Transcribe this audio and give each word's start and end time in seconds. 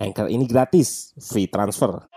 Anchor 0.00 0.32
ini 0.32 0.48
gratis, 0.48 1.12
free 1.20 1.44
transfer. 1.44 2.08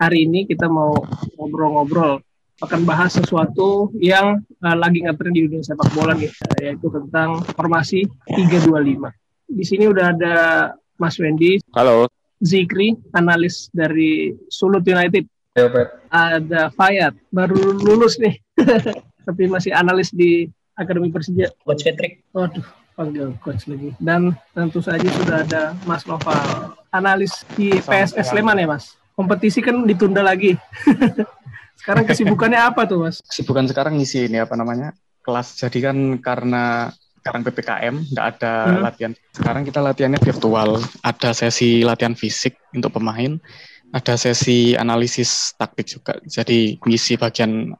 Hari 0.00 0.26
ini 0.26 0.42
kita 0.42 0.66
mau 0.66 0.90
ngobrol-ngobrol 1.38 2.18
akan 2.66 2.80
bahas 2.82 3.14
sesuatu 3.14 3.94
yang 3.94 4.42
uh, 4.42 4.74
lagi 4.74 5.06
ngetren 5.06 5.30
di 5.30 5.46
dunia 5.46 5.62
sepak 5.62 5.86
bola 5.94 6.18
nih, 6.18 6.34
yaitu 6.58 6.90
tentang 6.90 7.46
formasi 7.54 8.10
325. 8.26 9.06
Di 9.54 9.62
sini 9.62 9.86
udah 9.86 10.10
ada 10.10 10.36
Mas 10.98 11.14
Wendy, 11.22 11.62
Halo. 11.78 12.10
Zikri, 12.40 12.96
analis 13.12 13.68
dari 13.70 14.32
Sulut 14.48 14.80
United. 14.82 15.28
Ada 16.08 16.72
Fayat, 16.72 17.12
baru 17.28 17.76
lulus 17.76 18.16
nih, 18.16 18.40
tapi 19.28 19.44
masih 19.44 19.76
analis 19.76 20.08
di 20.08 20.48
Akademi 20.72 21.12
Persija. 21.12 21.52
Coach 21.60 21.84
Patrick. 21.84 22.24
Waduh, 22.32 22.64
panggil 22.96 23.36
coach 23.44 23.68
lagi. 23.68 23.92
Dan 24.00 24.32
tentu 24.56 24.80
saja 24.80 25.04
sudah 25.04 25.44
ada 25.44 25.62
Mas 25.84 26.08
Noval, 26.08 26.72
analis 26.88 27.44
di 27.52 27.76
PSS 27.76 28.32
Sleman 28.32 28.56
ya 28.56 28.72
Mas. 28.72 28.96
Kompetisi 29.12 29.60
kan 29.60 29.84
ditunda 29.84 30.24
lagi. 30.24 30.56
Sekarang 31.80 32.04
kesibukannya 32.08 32.60
apa 32.60 32.88
tuh 32.88 33.08
Mas? 33.08 33.24
Kesibukan 33.24 33.64
sekarang 33.64 33.96
ngisi 33.96 34.28
ini 34.28 34.36
apa 34.36 34.52
namanya? 34.52 34.92
Kelas. 35.24 35.56
Jadi 35.56 35.80
kan 35.80 35.96
karena 36.20 36.92
sekarang 37.20 37.44
PPKM 37.44 37.94
nggak 38.10 38.26
ada 38.36 38.52
Hmm. 38.66 38.80
latihan. 38.80 39.12
Sekarang 39.30 39.62
kita 39.62 39.80
latihannya 39.84 40.20
virtual. 40.20 40.80
Ada 41.04 41.36
sesi 41.36 41.84
latihan 41.84 42.16
fisik 42.16 42.56
untuk 42.72 42.96
pemain, 42.96 43.36
ada 43.92 44.14
sesi 44.16 44.72
analisis 44.74 45.52
taktik 45.54 45.86
juga. 45.86 46.16
Jadi 46.24 46.80
ngisi 46.80 47.20
bagian 47.20 47.76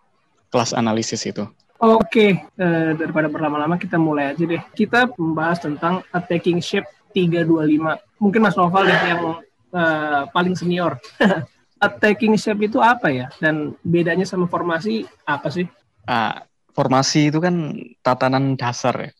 kelas 0.53 0.77
analisis 0.77 1.25
itu. 1.25 1.49
Oke, 1.81 2.37
eh, 2.37 2.91
daripada 2.93 3.33
berlama-lama 3.33 3.81
kita 3.81 3.97
mulai 3.97 4.37
aja 4.37 4.45
deh. 4.45 4.61
Kita 4.77 5.09
membahas 5.17 5.65
tentang 5.65 6.05
attacking 6.13 6.61
shape 6.61 6.85
325. 7.17 7.97
Mungkin 8.21 8.45
Mas 8.45 8.55
Noval 8.55 8.85
deh 8.85 9.01
yang 9.09 9.41
eh, 9.73 10.23
paling 10.29 10.53
senior. 10.53 11.01
attacking 11.81 12.37
shape 12.37 12.61
itu 12.61 12.77
apa 12.85 13.09
ya? 13.09 13.33
Dan 13.41 13.73
bedanya 13.81 14.29
sama 14.29 14.45
formasi 14.45 15.09
apa 15.25 15.49
sih? 15.49 15.65
Ah, 16.05 16.45
formasi 16.77 17.33
itu 17.33 17.41
kan 17.41 17.73
tatanan 18.05 18.61
dasar 18.61 19.09
ya. 19.09 19.11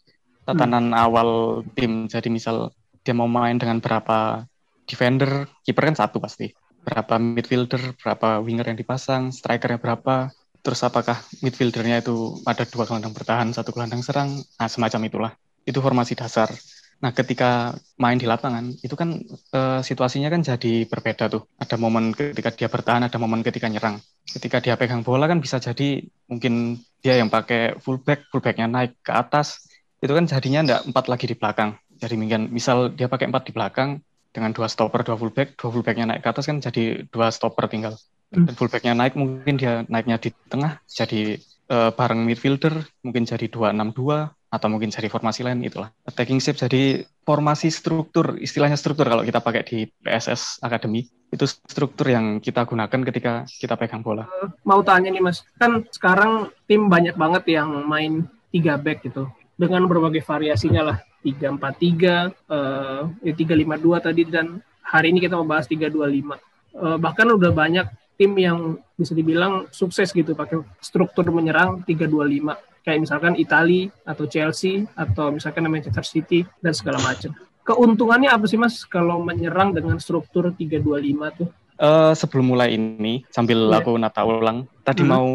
Tatanan 0.51 0.91
awal 0.91 1.63
tim. 1.79 2.11
Jadi 2.11 2.27
misal 2.27 2.75
dia 3.07 3.15
mau 3.15 3.31
main 3.31 3.55
dengan 3.55 3.79
berapa 3.79 4.45
defender, 4.83 5.47
kiper 5.63 5.95
kan 5.95 5.97
satu 5.97 6.19
pasti. 6.19 6.51
Berapa 6.83 7.23
midfielder, 7.23 7.95
berapa 7.95 8.43
winger 8.43 8.75
yang 8.75 8.79
dipasang, 8.79 9.31
strikernya 9.31 9.79
berapa. 9.79 10.35
Terus 10.61 10.81
apakah 10.83 11.23
midfieldernya 11.41 12.03
itu 12.03 12.37
ada 12.45 12.67
dua 12.67 12.85
gelandang 12.85 13.15
bertahan, 13.15 13.55
satu 13.55 13.73
gelandang 13.73 14.03
serang, 14.03 14.43
nah 14.59 14.69
semacam 14.69 15.01
itulah. 15.07 15.33
Itu 15.65 15.79
formasi 15.79 16.19
dasar. 16.19 16.51
Nah, 17.01 17.17
ketika 17.17 17.73
main 17.97 18.21
di 18.21 18.29
lapangan, 18.29 18.77
itu 18.85 18.93
kan 18.93 19.17
eh, 19.57 19.81
situasinya 19.81 20.29
kan 20.29 20.45
jadi 20.45 20.85
berbeda 20.85 21.33
tuh. 21.33 21.49
Ada 21.57 21.81
momen 21.81 22.13
ketika 22.13 22.53
dia 22.53 22.69
bertahan, 22.69 23.09
ada 23.09 23.17
momen 23.17 23.41
ketika 23.41 23.73
nyerang. 23.73 23.97
Ketika 24.29 24.61
dia 24.61 24.77
pegang 24.77 25.01
bola 25.01 25.25
kan 25.25 25.41
bisa 25.41 25.57
jadi 25.57 26.05
mungkin 26.29 26.77
dia 27.01 27.17
yang 27.17 27.33
pakai 27.33 27.81
fullback, 27.81 28.29
fullbacknya 28.29 28.69
naik 28.69 29.01
ke 29.01 29.17
atas, 29.17 29.65
itu 30.01 30.13
kan 30.13 30.25
jadinya 30.25 30.61
enggak 30.65 30.83
empat 30.89 31.05
lagi 31.13 31.27
di 31.29 31.37
belakang. 31.37 31.77
Jadi 32.01 32.17
misal 32.49 32.89
dia 32.97 33.07
pakai 33.07 33.29
empat 33.29 33.45
di 33.49 33.53
belakang 33.53 34.01
dengan 34.33 34.57
dua 34.57 34.67
stopper, 34.73 35.05
dua 35.05 35.21
fullback, 35.21 35.61
dua 35.61 35.69
fullbacknya 35.69 36.09
naik 36.09 36.25
ke 36.25 36.29
atas 36.33 36.49
kan 36.49 36.59
jadi 36.59 37.05
dua 37.13 37.29
stopper 37.29 37.69
tinggal. 37.69 38.01
Hmm. 38.33 38.49
Dan 38.49 38.55
fullbacknya 38.57 38.97
naik 38.97 39.19
mungkin 39.19 39.61
dia 39.61 39.85
naiknya 39.91 40.17
di 40.17 40.33
tengah 40.49 40.81
jadi 40.89 41.37
eh, 41.69 41.91
bareng 41.93 42.25
midfielder 42.25 42.81
mungkin 43.05 43.29
jadi 43.29 43.47
262 43.53 44.33
atau 44.51 44.67
mungkin 44.67 44.91
jadi 44.91 45.07
formasi 45.07 45.47
lain 45.47 45.63
itulah. 45.63 45.95
Attacking 46.03 46.43
shape 46.43 46.59
jadi 46.59 47.07
formasi 47.23 47.71
struktur, 47.71 48.35
istilahnya 48.43 48.75
struktur 48.75 49.07
kalau 49.07 49.23
kita 49.23 49.39
pakai 49.39 49.63
di 49.63 49.79
PSS 50.03 50.59
Academy 50.67 51.07
itu 51.31 51.47
struktur 51.47 52.11
yang 52.11 52.43
kita 52.43 52.67
gunakan 52.67 53.01
ketika 53.07 53.47
kita 53.47 53.79
pegang 53.79 54.03
bola. 54.03 54.27
Mau 54.67 54.83
tanya 54.83 55.15
nih 55.15 55.23
Mas, 55.23 55.47
kan 55.55 55.87
sekarang 55.95 56.51
tim 56.67 56.91
banyak 56.91 57.15
banget 57.15 57.47
yang 57.47 57.87
main 57.87 58.27
3 58.51 58.75
back 58.83 59.07
gitu. 59.07 59.31
Dengan 59.61 59.85
berbagai 59.85 60.25
variasinya 60.25 60.83
lah. 60.89 60.99
3-4-3, 61.21 62.33
eh, 62.49 63.03
ya 63.29 63.33
3-5-2 63.37 64.01
tadi, 64.01 64.25
dan 64.25 64.57
hari 64.81 65.13
ini 65.13 65.21
kita 65.21 65.37
membahas 65.37 65.69
3-2-5. 65.69 66.41
Eh, 66.73 66.97
bahkan 66.97 67.29
udah 67.29 67.53
banyak 67.53 67.85
tim 68.17 68.33
yang 68.41 68.81
bisa 68.97 69.13
dibilang 69.13 69.69
sukses 69.69 70.13
gitu 70.13 70.33
pakai 70.33 70.65
struktur 70.81 71.29
menyerang 71.29 71.85
3-2-5 71.85 72.57
kayak 72.85 73.01
misalkan 73.01 73.33
Italia 73.37 73.89
atau 74.05 74.25
Chelsea 74.29 74.85
atau 74.97 75.33
misalkan 75.33 75.69
Manchester 75.69 76.05
City 76.05 76.45
dan 76.61 76.73
segala 76.73 77.01
macam. 77.05 77.33
Keuntungannya 77.65 78.33
apa 78.33 78.49
sih 78.49 78.57
Mas 78.57 78.89
kalau 78.89 79.21
menyerang 79.21 79.77
dengan 79.77 80.01
struktur 80.01 80.53
3-2-5 80.57 81.29
tuh? 81.37 81.49
Eh, 81.81 82.13
sebelum 82.13 82.53
mulai 82.57 82.77
ini 82.77 83.25
sambil 83.33 83.73
Iya. 83.73 83.81
aku 83.81 83.97
nata 83.97 84.21
ulang, 84.25 84.69
tadi 84.85 85.01
Hmm. 85.01 85.13
mau 85.17 85.29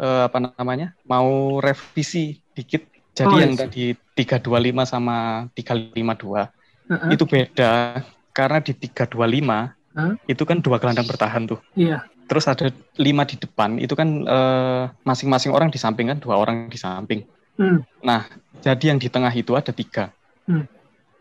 eh, 0.00 0.22
apa 0.28 0.38
namanya? 0.56 0.96
Mau 1.04 1.60
revisi 1.60 2.40
dikit. 2.56 2.88
Jadi 3.20 3.34
Oh, 3.36 3.36
yang 3.36 3.52
iya. 3.52 3.60
tadi 3.68 3.84
325 4.16 4.88
sama 4.88 5.44
352 5.52 6.48
Heeh, 6.88 7.08
itu 7.12 7.24
beda 7.28 8.00
karena 8.32 8.58
di 8.64 8.72
325 8.72 9.76
Hah? 9.92 10.14
itu 10.24 10.42
kan 10.48 10.64
dua 10.64 10.80
gelandang 10.80 11.04
bertahan 11.04 11.44
tuh. 11.44 11.60
Iya. 11.76 12.08
Terus 12.30 12.46
ada 12.46 12.70
lima 12.96 13.26
di 13.26 13.36
depan, 13.36 13.76
itu 13.76 13.92
kan 13.98 14.08
eh, 14.22 14.82
masing-masing 15.02 15.50
orang 15.52 15.68
di 15.68 15.76
samping 15.76 16.08
kan 16.08 16.18
dua 16.22 16.38
orang 16.38 16.70
di 16.70 16.78
samping. 16.78 17.26
Hmm. 17.58 17.82
Nah, 18.00 18.24
jadi 18.62 18.94
yang 18.94 19.02
di 19.02 19.10
tengah 19.12 19.34
itu 19.34 19.52
ada 19.58 19.74
tiga. 19.74 20.14
Hmm. 20.46 20.64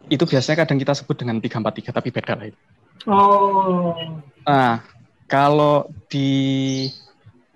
Itu 0.07 0.23
biasanya 0.23 0.63
kadang 0.63 0.77
kita 0.79 0.93
sebut 0.95 1.17
dengan 1.19 1.41
343 1.43 1.91
tapi 1.91 2.09
beda 2.13 2.33
lah 2.37 2.45
itu. 2.47 2.59
Oh, 3.09 3.97
Nah, 4.45 4.85
kalau 5.25 5.89
di 6.07 6.87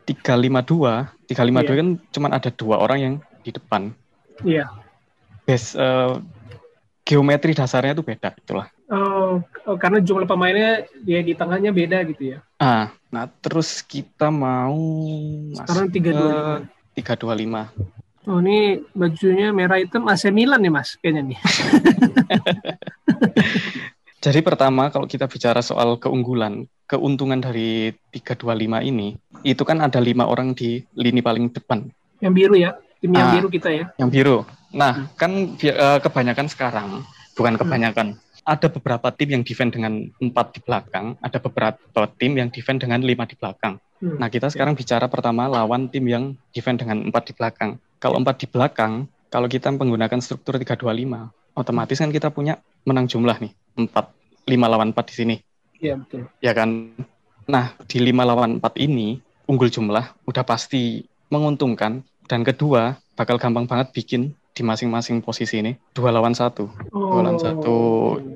352, 0.04 1.08
352 1.32 1.72
Iya. 1.74 1.80
kan 1.80 1.90
cuma 2.12 2.28
ada 2.34 2.50
dua 2.52 2.76
orang 2.82 3.00
yang 3.00 3.14
di 3.46 3.52
depan. 3.54 3.94
Iya. 4.46 4.66
Base 5.44 5.76
eh, 5.76 6.14
geometri 7.04 7.52
dasarnya 7.52 7.96
itu 7.96 8.04
beda 8.04 8.32
itulah. 8.40 8.68
Oh, 8.94 9.42
oh, 9.66 9.76
karena 9.80 10.00
jumlah 10.00 10.28
pemainnya 10.28 10.86
ya 11.04 11.20
di 11.24 11.34
tengahnya 11.34 11.74
beda 11.74 12.04
gitu 12.14 12.36
ya. 12.36 12.40
Ah, 12.62 12.94
nah 13.10 13.26
terus 13.42 13.82
kita 13.84 14.30
mau 14.30 14.78
Sekarang 15.58 15.90
masuk 15.90 16.00
325. 16.00 16.94
ke 16.94 17.02
325. 17.02 17.74
Oh, 18.24 18.40
ini 18.40 18.80
bajunya 18.96 19.52
merah 19.52 19.84
hitam 19.84 20.08
AC 20.08 20.32
Milan 20.32 20.64
nih, 20.64 20.72
Mas, 20.72 20.96
kayaknya 20.96 21.36
nih. 21.36 21.40
Jadi 24.24 24.40
pertama 24.40 24.88
kalau 24.88 25.04
kita 25.04 25.28
bicara 25.28 25.60
soal 25.60 26.00
keunggulan, 26.00 26.64
keuntungan 26.88 27.44
dari 27.44 27.92
325 28.16 28.80
ini, 28.88 29.20
itu 29.44 29.60
kan 29.68 29.84
ada 29.84 30.00
lima 30.00 30.24
orang 30.24 30.56
di 30.56 30.80
lini 30.96 31.20
paling 31.20 31.52
depan, 31.52 31.92
Yang 32.24 32.34
biru 32.40 32.56
ya, 32.56 32.72
tim 33.04 33.12
yang 33.12 33.28
Ah. 33.28 33.34
biru 33.36 33.48
kita 33.52 33.70
ya. 33.70 33.86
yang 34.00 34.08
biru. 34.08 34.48
Nah, 34.72 35.12
kan 35.20 35.60
bi- 35.60 35.76
eh, 35.76 36.00
kebanyakan 36.00 36.48
sekarang, 36.48 37.04
bukan 37.36 37.60
kebanyakan, 37.60 38.16
ada 38.44 38.68
beberapa 38.72 39.12
tim 39.12 39.36
yang 39.36 39.44
defend 39.44 39.76
dengan 39.76 40.08
empat 40.18 40.56
di 40.56 40.60
belakang, 40.64 41.20
ada 41.20 41.38
beberapa 41.38 42.04
tim 42.16 42.32
yang 42.40 42.48
defend 42.48 42.80
dengan 42.80 43.04
lima 43.04 43.28
di 43.28 43.36
belakang. 43.36 43.76
Hmm. 44.00 44.16
Nah, 44.20 44.32
kita 44.32 44.48
sekarang 44.48 44.74
bicara 44.74 45.12
pertama 45.12 45.52
lawan 45.52 45.92
tim 45.92 46.08
yang 46.08 46.24
defend 46.56 46.80
dengan 46.80 47.04
empat 47.04 47.24
di 47.28 47.34
belakang. 47.36 47.76
Kalau 48.00 48.16
empat 48.20 48.36
di 48.40 48.48
belakang, 48.48 49.08
kalau 49.28 49.48
kita 49.52 49.72
menggunakan 49.72 50.20
struktur 50.20 50.56
325, 50.56 51.32
otomatis 51.54 52.00
kan 52.00 52.12
kita 52.12 52.32
punya 52.32 52.56
menang 52.84 53.08
jumlah 53.08 53.36
nih, 53.40 53.52
empat, 53.78 54.12
lima 54.48 54.68
lawan 54.68 54.96
empat 54.96 55.12
di 55.12 55.16
sini. 55.16 55.36
Iya, 55.84 56.00
betul. 56.00 56.32
ya 56.40 56.56
kan. 56.56 56.96
Nah, 57.44 57.76
di 57.84 58.00
5 58.00 58.24
lawan 58.24 58.64
4 58.64 58.80
ini, 58.80 59.20
unggul 59.52 59.68
jumlah 59.68 60.16
udah 60.24 60.44
pasti 60.48 61.04
menguntungkan. 61.28 62.00
Dan 62.28 62.42
kedua, 62.42 62.96
bakal 63.14 63.38
gampang 63.38 63.68
banget 63.68 63.92
bikin 63.92 64.22
di 64.54 64.62
masing-masing 64.62 65.20
posisi 65.20 65.60
ini. 65.60 65.74
Dua 65.98 66.14
lawan 66.14 66.38
satu. 66.38 66.70
Dua 66.94 67.22
lawan 67.26 67.42
satu. 67.42 67.76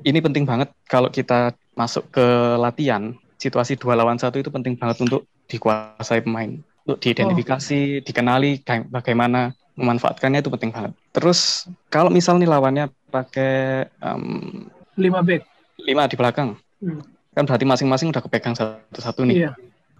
Ini 0.02 0.18
penting 0.18 0.44
banget 0.44 0.70
kalau 0.90 1.08
kita 1.08 1.54
masuk 1.78 2.10
ke 2.10 2.26
latihan. 2.58 3.14
Situasi 3.38 3.78
dua 3.78 3.94
lawan 3.94 4.18
satu 4.18 4.42
itu 4.42 4.50
penting 4.50 4.74
banget 4.74 4.98
untuk 4.98 5.24
dikuasai 5.46 6.26
pemain. 6.26 6.58
Untuk 6.84 6.98
diidentifikasi, 6.98 8.02
dikenali 8.02 8.66
kayak 8.66 8.90
bagaimana 8.90 9.54
memanfaatkannya 9.78 10.42
itu 10.42 10.50
penting 10.50 10.74
banget. 10.74 10.92
Terus 11.14 11.70
kalau 11.86 12.10
misal 12.10 12.42
nih 12.42 12.50
lawannya 12.50 12.90
pakai 13.14 13.86
em, 14.02 14.66
5 14.98 15.22
back. 15.22 15.46
lima 15.78 16.10
di 16.10 16.18
belakang, 16.18 16.58
Hmm. 16.82 16.98
kan 17.30 17.46
berarti 17.46 17.62
masing-masing 17.62 18.10
udah 18.10 18.18
kepegang 18.18 18.58
satu-satu 18.58 19.22
nih, 19.30 19.46
Iya. 19.46 19.50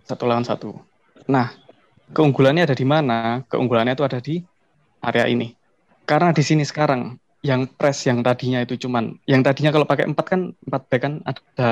satu 0.02 0.26
lawan 0.26 0.42
satu. 0.42 0.74
Nah, 1.30 1.54
keunggulannya 2.12 2.64
ada 2.68 2.76
di 2.76 2.86
mana? 2.86 3.42
Keunggulannya 3.48 3.94
itu 3.94 4.04
ada 4.04 4.18
di 4.18 4.40
area 5.00 5.26
ini. 5.28 5.54
Karena 6.04 6.32
di 6.32 6.40
sini 6.40 6.64
sekarang 6.64 7.16
yang 7.44 7.70
press 7.70 8.02
yang 8.08 8.24
tadinya 8.24 8.58
itu 8.58 8.74
cuman, 8.74 9.14
yang 9.28 9.44
tadinya 9.46 9.70
kalau 9.70 9.86
pakai 9.86 10.10
empat 10.10 10.26
kan 10.26 10.40
empat 10.66 10.82
back 10.90 11.00
kan 11.04 11.14
ada 11.22 11.70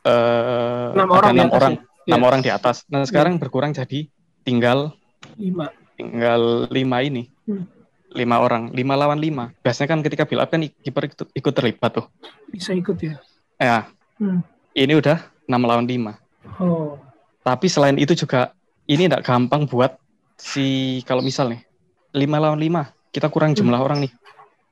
eh, 0.00 0.88
Enam 0.96 1.10
orang 1.12 1.30
enam 1.36 1.50
orang, 1.52 1.72
ya? 1.76 1.80
enam 2.08 2.20
Iya. 2.20 2.28
orang 2.32 2.40
di 2.40 2.50
atas. 2.50 2.76
Nah 2.88 3.04
sekarang 3.04 3.36
berkurang 3.36 3.76
jadi 3.76 4.08
tinggal 4.40 4.96
5. 5.36 5.68
tinggal 6.00 6.64
lima 6.72 7.04
ini, 7.04 7.28
Hmm. 7.44 7.68
lima 8.16 8.40
orang, 8.40 8.72
lima 8.72 8.96
lawan 8.96 9.20
lima. 9.20 9.52
Biasanya 9.60 9.92
kan 9.92 10.00
ketika 10.00 10.24
build 10.24 10.40
up 10.40 10.48
kan 10.48 10.64
kiper 10.64 11.04
ikut, 11.12 11.28
ikut 11.36 11.52
terlibat 11.52 12.00
tuh. 12.00 12.06
Bisa 12.48 12.72
ikut 12.72 12.96
ya. 12.96 13.20
Ya, 13.60 13.78
Hmm. 14.16 14.40
ini 14.72 14.96
udah 14.96 15.20
enam 15.44 15.68
lawan 15.68 15.84
lima. 15.84 16.16
Oh. 16.56 16.96
Tapi 17.44 17.68
selain 17.68 18.00
itu 18.00 18.16
juga 18.16 18.56
ini 18.90 19.06
tidak 19.06 19.22
gampang 19.22 19.70
buat 19.70 19.94
si 20.34 20.98
kalau 21.06 21.22
misal 21.22 21.54
nih 21.54 21.62
lima 22.10 22.42
lawan 22.42 22.58
lima 22.58 22.90
kita 23.10 23.26
kurang 23.30 23.54
jumlah 23.58 23.78
orang 23.78 24.06
nih. 24.06 24.12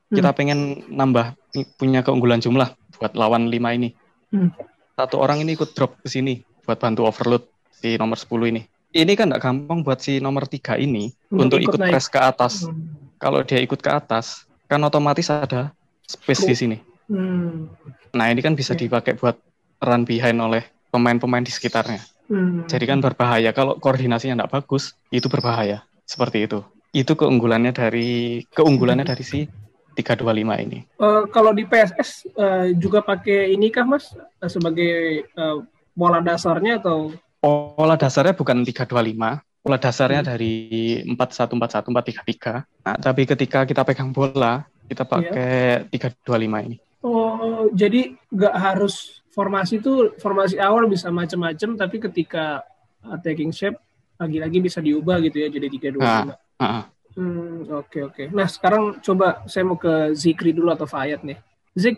Kita 0.09 0.33
pengen 0.33 0.89
nambah 0.89 1.37
punya 1.77 2.01
keunggulan 2.01 2.41
jumlah 2.41 2.73
buat 2.97 3.13
lawan 3.13 3.51
lima 3.51 3.77
ini. 3.77 3.93
Hmm. 4.33 4.49
Satu 4.97 5.21
orang 5.21 5.45
ini 5.45 5.53
ikut 5.53 5.77
drop 5.77 6.01
ke 6.01 6.09
sini 6.09 6.41
buat 6.65 6.81
bantu 6.81 7.05
overload 7.05 7.45
si 7.69 7.95
nomor 7.95 8.17
10 8.17 8.51
ini. 8.51 8.61
Ini 8.89 9.13
kan 9.13 9.29
tidak 9.29 9.45
gampang 9.45 9.85
buat 9.85 10.01
si 10.01 10.17
nomor 10.17 10.49
tiga 10.49 10.73
ini 10.73 11.13
Untuk 11.29 11.45
untuk, 11.45 11.57
ikut 11.61 11.77
ikut 11.77 11.79
naik. 11.85 11.91
press 11.93 12.09
ke 12.09 12.19
atas. 12.19 12.65
Hmm. 12.65 12.97
Kalau 13.21 13.45
dia 13.45 13.61
ikut 13.61 13.77
ke 13.77 13.91
atas, 13.91 14.49
kan 14.65 14.81
otomatis 14.81 15.29
ada 15.29 15.69
space 16.09 16.47
di 16.49 16.55
sini. 16.57 16.77
Hmm. 17.05 17.69
Nah 18.17 18.33
ini 18.33 18.41
kan 18.41 18.57
bisa 18.57 18.73
Oke. 18.73 18.89
dipakai 18.89 19.13
buat 19.13 19.37
run 19.77 20.09
behind 20.09 20.41
oleh 20.41 20.65
pemain-pemain 20.89 21.45
di 21.45 21.53
sekitarnya. 21.53 22.01
Hmm. 22.29 22.69
Jadi 22.69 22.85
kan 22.85 23.01
berbahaya. 23.01 23.49
Kalau 23.51 23.81
koordinasinya 23.81 24.37
tidak 24.37 24.53
bagus, 24.53 24.93
itu 25.09 25.25
berbahaya. 25.25 25.81
Seperti 26.05 26.45
itu. 26.45 26.61
Itu 26.93 27.17
keunggulannya 27.17 27.73
dari 27.73 28.41
keunggulannya 28.53 29.05
dari 29.05 29.25
si 29.25 29.39
325 29.93 30.61
ini. 30.61 30.79
Eh, 30.85 31.23
kalau 31.33 31.51
di 31.51 31.65
PSS 31.65 32.29
eh, 32.31 32.65
juga 32.77 33.01
pakai 33.01 33.51
ini 33.51 33.73
kah 33.73 33.83
Mas 33.83 34.13
Eh, 34.39 34.47
sebagai 34.47 35.25
eh, 35.27 35.57
bola 35.91 36.23
dasarnya 36.23 36.79
atau 36.79 37.11
Pola 37.39 37.95
dasarnya 37.95 38.35
bukan 38.35 38.67
325, 38.67 39.39
pola 39.63 39.79
dasarnya 39.79 40.21
Hmm. 40.21 40.29
dari 40.35 40.53
4141 41.07 41.87
433. 41.87 42.67
Nah, 42.83 42.95
tapi 42.99 43.23
ketika 43.23 43.63
kita 43.63 43.87
pegang 43.87 44.11
bola, 44.11 44.67
kita 44.91 45.07
Iya. 45.07 45.11
pakai 45.11 45.51
325 45.87 46.59
ini. 46.67 46.77
Oh, 46.99 47.71
jadi 47.71 48.11
nggak 48.27 48.55
harus 48.59 49.18
formasi 49.33 49.79
itu 49.81 50.13
formasi 50.17 50.57
awal 50.57 50.89
bisa 50.89 51.09
macam-macam, 51.13 51.69
tapi 51.77 51.97
ketika 52.09 52.65
attacking 53.05 53.53
shape 53.53 53.77
lagi-lagi 54.19 54.59
bisa 54.59 54.79
diubah 54.83 55.17
gitu 55.23 55.37
ya 55.39 55.47
jadi 55.47 55.67
325. 55.71 56.35
Ah, 56.59 56.91
Hmm, 57.17 57.65
oke 57.73 57.99
oke. 58.11 58.23
Nah, 58.31 58.47
sekarang 58.47 59.01
coba 59.01 59.43
saya 59.49 59.65
mau 59.65 59.75
ke 59.75 60.13
Zikri 60.13 60.53
dulu 60.53 60.69
atau 60.71 60.85
Fayat 60.85 61.25
nih. 61.25 61.37
Zik, 61.73 61.95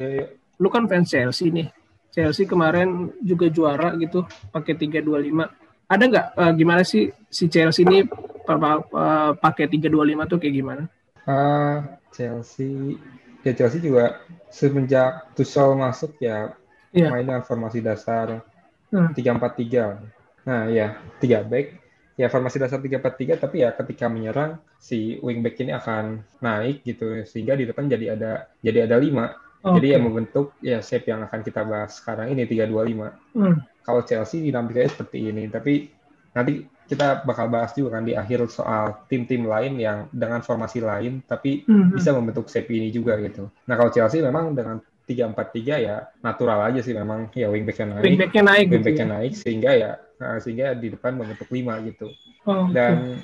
lu 0.62 0.68
kan 0.72 0.86
fans 0.88 1.10
Chelsea 1.12 1.52
nih. 1.52 1.68
Chelsea 2.12 2.44
kemarin 2.48 3.12
juga 3.24 3.48
juara 3.48 3.96
gitu 3.96 4.24
pakai 4.52 4.76
325. 4.76 5.46
Ada 5.88 6.04
nggak 6.08 6.26
eh, 6.38 6.54
gimana 6.60 6.82
sih 6.88 7.12
si 7.28 7.48
Chelsea 7.52 7.84
ini 7.88 8.04
pa- 8.48 8.60
pa- 8.60 8.84
eh, 8.84 9.32
pakai 9.40 9.66
325 9.68 10.24
tuh 10.28 10.38
kayak 10.40 10.56
gimana? 10.56 10.84
Ah, 11.28 11.98
Chelsea 12.16 12.98
ya 13.46 13.52
Chelsea 13.58 13.80
juga 13.82 14.22
semenjak 14.52 15.34
Tuchel 15.38 15.74
masuk 15.78 16.18
ya 16.22 16.54
Iya. 16.92 17.08
main 17.10 17.24
dengan 17.24 17.44
formasi 17.44 17.80
dasar 17.80 18.44
Hmm. 18.92 19.16
3-4-3. 19.16 20.04
Nah, 20.44 20.68
ya, 20.68 21.00
3 21.24 21.48
back. 21.48 21.80
Ya 22.20 22.28
formasi 22.28 22.60
dasar 22.60 22.84
3-4-3 22.84 23.40
tapi 23.40 23.64
ya 23.64 23.72
ketika 23.72 24.12
menyerang 24.12 24.60
si 24.78 25.16
wingback 25.24 25.56
ini 25.64 25.72
akan 25.72 26.20
naik 26.38 26.84
gitu 26.84 27.24
sehingga 27.24 27.56
di 27.56 27.64
depan 27.66 27.88
jadi 27.88 28.20
ada 28.20 28.52
jadi 28.60 28.84
ada 28.86 29.00
5. 29.00 29.32
Jadi 29.64 29.88
Oke. 29.88 29.96
yang 29.96 30.04
membentuk 30.04 30.46
ya 30.60 30.84
shape 30.84 31.08
yang 31.08 31.24
akan 31.24 31.40
kita 31.40 31.64
bahas 31.64 31.96
sekarang 31.96 32.36
ini 32.36 32.44
3-2-5. 32.44 33.16
Hmm. 33.32 33.64
Kalau 33.82 34.02
Chelsea 34.04 34.44
dinamikanya 34.44 34.92
seperti 34.92 35.32
ini, 35.32 35.48
tapi 35.48 35.88
nanti 36.36 36.62
kita 36.86 37.24
bakal 37.24 37.48
bahas 37.48 37.72
juga 37.72 37.96
kan 37.96 38.04
di 38.04 38.12
akhir 38.12 38.52
soal 38.52 39.08
tim-tim 39.08 39.48
lain 39.48 39.80
yang 39.80 40.12
dengan 40.12 40.44
formasi 40.44 40.84
lain 40.84 41.24
tapi 41.24 41.64
Hmm. 41.64 41.96
bisa 41.96 42.12
membentuk 42.12 42.52
shape 42.52 42.68
ini 42.68 42.92
juga 42.92 43.16
gitu. 43.24 43.48
Nah 43.66 43.80
kalau 43.80 43.88
Chelsea 43.88 44.20
memang 44.20 44.52
dengan 44.52 44.84
3-4-3 45.12 45.88
ya 45.88 45.98
natural 46.24 46.72
aja 46.72 46.80
sih 46.80 46.96
memang 46.96 47.28
ya 47.36 47.52
wingbacknya 47.52 48.00
naik, 48.00 48.04
Wingbacknya 48.08 48.44
naik 48.48 48.66
gitu 48.66 48.76
wingbacknya 48.80 49.06
ya. 49.06 49.14
naik 49.20 49.32
sehingga 49.36 49.72
ya 49.76 49.92
nah, 50.16 50.38
sehingga 50.40 50.68
di 50.74 50.88
depan 50.90 51.18
membentuk 51.18 51.50
5 51.50 51.88
gitu. 51.92 52.08
Oh. 52.48 52.66
Dan 52.72 53.20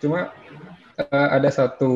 cuma 0.00 0.32
eh, 0.96 1.28
ada 1.32 1.50
satu 1.50 1.92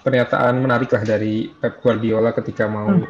pernyataan 0.00 0.62
menarik 0.62 0.94
lah 0.94 1.02
dari 1.02 1.50
Pep 1.50 1.82
Guardiola 1.82 2.30
ketika 2.32 2.70
mau 2.70 2.86
Hmm. 2.86 3.06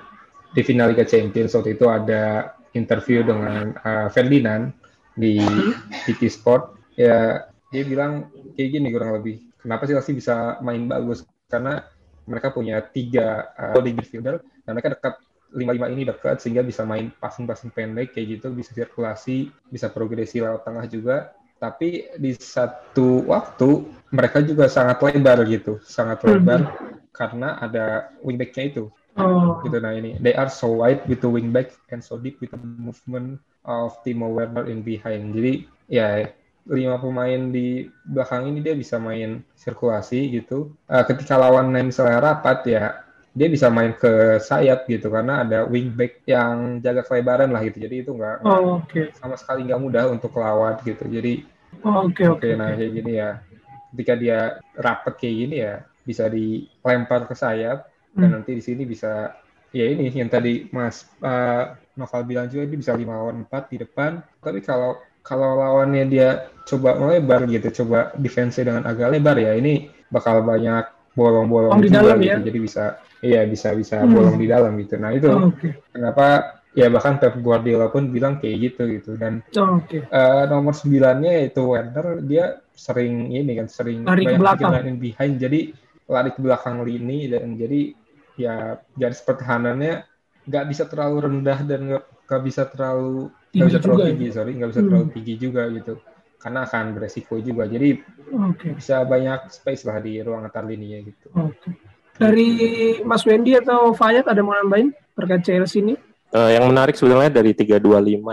di 0.48 0.62
final 0.64 0.96
Liga 0.96 1.04
Champions 1.04 1.52
waktu 1.52 1.76
itu 1.76 1.84
ada 1.86 2.56
interview 2.72 3.20
dengan 3.20 3.76
eh, 3.76 4.08
Ferdinand 4.08 4.72
di 5.12 5.36
Hmm. 5.42 5.76
TT 6.06 6.30
Sport 6.30 6.62
ya 6.94 7.44
dia 7.68 7.82
bilang 7.84 8.32
kayak 8.56 8.70
gini 8.72 8.88
kurang 8.88 9.12
lebih 9.14 9.44
kenapa 9.60 9.84
sih 9.84 9.92
Chelsea 9.92 10.16
bisa 10.16 10.56
main 10.62 10.88
bagus 10.88 11.22
karena 11.46 11.84
mereka 12.24 12.52
punya 12.52 12.80
tiga 12.84 13.48
uh, 13.56 13.80
midfielder 13.80 14.40
dan 14.64 14.70
mereka 14.76 14.92
dekat 14.92 15.14
lima 15.54 15.72
lima 15.76 15.88
ini 15.88 16.04
dekat 16.04 16.40
sehingga 16.42 16.60
bisa 16.60 16.84
main 16.84 17.08
passing-passing 17.16 17.72
pendek 17.72 18.12
kayak 18.16 18.40
gitu 18.40 18.52
bisa 18.52 18.72
sirkulasi 18.76 19.48
bisa 19.72 19.88
progresi 19.88 20.40
lewat 20.44 20.64
tengah 20.66 20.86
juga. 20.88 21.16
Tapi 21.58 22.06
di 22.22 22.32
satu 22.38 23.26
waktu 23.26 23.82
mereka 24.14 24.38
juga 24.44 24.70
sangat 24.70 25.02
lebar 25.02 25.42
gitu 25.48 25.82
sangat 25.82 26.22
Hmm. 26.22 26.38
lebar 26.38 26.60
karena 27.10 27.58
ada 27.58 28.12
wingbacknya 28.22 28.64
itu. 28.70 28.84
Oh, 29.18 29.58
gitu 29.66 29.82
nah 29.82 29.90
ini 29.90 30.14
they 30.22 30.30
are 30.38 30.46
so 30.46 30.70
wide 30.78 31.02
with 31.10 31.18
the 31.18 31.26
wingback 31.26 31.74
and 31.90 31.98
so 31.98 32.14
deep 32.14 32.38
with 32.38 32.54
the 32.54 32.60
movement 32.62 33.42
of 33.66 33.90
Timo 34.06 34.30
Werner 34.30 34.70
in 34.70 34.86
behind. 34.86 35.34
Jadi 35.34 35.66
ya 35.90 36.30
lima 36.68 37.00
pemain 37.00 37.50
di 37.50 37.88
belakang 38.06 38.46
ini 38.52 38.60
dia 38.62 38.76
bisa 38.78 39.00
main 39.02 39.42
sirkulasi 39.58 40.38
gitu. 40.38 40.70
Eh, 40.86 41.04
ketika 41.08 41.34
lawan 41.40 41.72
misalnya 41.74 42.20
rapat 42.22 42.58
ya 42.68 43.07
dia 43.38 43.46
bisa 43.46 43.70
main 43.70 43.94
ke 43.94 44.42
sayap 44.42 44.90
gitu 44.90 45.06
karena 45.14 45.46
ada 45.46 45.58
wingback 45.70 46.26
yang 46.26 46.82
jaga 46.82 47.06
kelebaran 47.06 47.54
lah 47.54 47.62
gitu 47.62 47.78
jadi 47.86 47.94
itu 48.02 48.10
nggak 48.10 48.42
oh, 48.42 48.82
oke. 48.82 49.14
sama 49.14 49.38
sekali 49.38 49.62
nggak 49.70 49.78
mudah 49.78 50.04
untuk 50.10 50.34
lawan 50.34 50.74
gitu 50.82 51.06
jadi 51.06 51.46
Oh, 51.84 52.10
Oke, 52.10 52.26
oke. 52.26 52.42
Oke, 52.42 52.48
nah 52.58 52.74
kayak 52.74 52.92
gini 52.96 53.12
ya. 53.20 53.30
Ketika 53.94 54.14
dia 54.18 54.38
rapet 54.76 55.14
kayak 55.20 55.36
gini 55.36 55.56
ya, 55.62 55.74
bisa 56.04 56.24
dilempar 56.28 57.28
ke 57.28 57.34
sayap 57.36 57.86
dan 58.16 58.34
Hmm. 58.34 58.34
nanti 58.40 58.56
di 58.56 58.62
sini 58.64 58.82
bisa 58.88 59.30
ya 59.70 59.84
ini 59.84 60.08
yang 60.10 60.32
tadi 60.32 60.66
Mas 60.72 61.06
eh, 61.22 61.64
Noval 61.94 62.22
bilang 62.24 62.46
juga 62.48 62.64
dia 62.66 62.78
bisa 62.80 62.92
5 62.96 63.14
lawan 63.14 63.44
4 63.46 63.62
di 63.70 63.76
depan. 63.84 64.18
Tapi 64.42 64.58
kalau 64.64 64.98
kalau 65.22 65.60
lawannya 65.60 66.04
dia 66.08 66.28
coba 66.64 66.96
melebar 66.96 67.44
gitu, 67.46 67.84
coba 67.84 68.16
defense 68.16 68.58
dengan 68.58 68.88
agak 68.88 69.12
lebar 69.12 69.36
ya, 69.36 69.52
ini 69.54 69.92
bakal 70.08 70.40
banyak 70.40 70.88
bolong-bolong 71.18 71.74
Oh, 71.74 71.82
di 71.82 71.90
dalam 71.90 72.16
gitu. 72.22 72.38
ya? 72.38 72.46
Jadi 72.48 72.58
bisa 72.62 72.84
iya 73.18 73.40
bisa 73.50 73.68
bisa 73.74 73.96
Hmm. 74.06 74.14
bolong 74.14 74.36
di 74.38 74.46
dalam 74.46 74.72
gitu. 74.78 74.94
Nah, 75.02 75.10
itu 75.10 75.28
Oh, 75.34 75.50
Oke. 75.50 75.68
kenapa 75.90 76.26
ya 76.78 76.86
bahkan 76.94 77.18
Pep 77.18 77.34
Guardiola 77.42 77.90
pun 77.90 78.14
bilang 78.14 78.38
kayak 78.38 78.56
gitu 78.70 78.82
gitu 78.86 79.10
dan 79.18 79.42
Oh, 79.58 79.82
Oke. 79.82 79.98
Eh, 80.08 80.42
nomor 80.48 80.72
sembilannya 80.72 81.52
itu 81.52 81.60
Werner 81.64 82.06
dia 82.24 82.44
sering 82.72 83.34
ini 83.34 83.52
kan 83.58 83.66
sering 83.68 84.06
Lari 84.06 84.22
banyak 84.24 84.40
belakang. 84.40 84.72
behind 85.02 85.34
jadi 85.42 85.60
lari 86.08 86.30
ke 86.32 86.40
belakang 86.40 86.76
lini 86.88 87.28
dan 87.28 87.44
jadi 87.60 87.80
ya 88.38 88.54
garis 88.96 89.20
pertahanannya 89.26 89.94
nggak 90.48 90.64
bisa 90.70 90.84
terlalu 90.88 91.16
rendah 91.28 91.58
dan 91.68 91.80
nggak 92.24 92.42
bisa 92.46 92.62
terlalu 92.72 93.28
nggak 93.28 93.52
Tinggi 93.52 93.68
bisa 93.68 93.80
terlalu 93.82 93.98
juga 93.98 94.04
ya? 94.04 94.08
tinggi 94.14 94.28
sorry 94.32 94.50
nggak 94.56 94.70
bisa 94.72 94.80
Hmm. 94.80 94.88
terlalu 94.88 95.06
tinggi 95.16 95.34
juga 95.36 95.62
gitu 95.76 95.92
karena 96.38 96.64
akan 96.64 96.94
beresiko 96.94 97.36
juga 97.38 97.66
jadi 97.66 97.98
Oke. 98.48 98.78
bisa 98.78 99.02
banyak 99.02 99.50
space 99.50 99.82
lah 99.84 99.98
di 99.98 100.22
ruang 100.22 100.46
antar 100.46 100.62
lininya 100.62 100.98
gitu 101.02 101.26
Oke. 101.34 101.70
Dari 102.18 102.50
Mas 103.06 103.22
Wendy 103.22 103.54
atau 103.54 103.94
Fayat 103.94 104.26
ada 104.26 104.42
mau 104.42 104.50
nambahin 104.50 104.90
terkait 105.14 105.38
Chelsea 105.46 105.78
ini? 105.78 105.94
Eh, 106.28 106.50
yang 106.58 106.66
menarik 106.66 106.92
sebetulnya 106.92 107.30
dari 107.30 107.54
325 107.54 107.78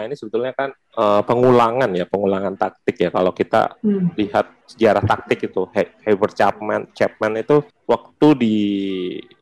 ini 0.10 0.18
sebetulnya 0.18 0.58
kan 0.58 0.74
eh, 0.74 1.22
pengulangan 1.22 1.94
ya, 1.94 2.10
pengulangan 2.10 2.58
taktik 2.58 2.98
ya. 2.98 3.14
Kalau 3.14 3.30
kita 3.30 3.78
Hmm. 3.86 4.10
lihat 4.18 4.52
sejarah 4.66 5.06
taktik 5.06 5.48
itu, 5.48 5.70
He- 5.70 5.94
Haver 6.02 6.34
Chapman, 6.34 6.90
Chapman 6.98 7.38
itu 7.38 7.62
waktu 7.86 8.28
di 8.36 8.56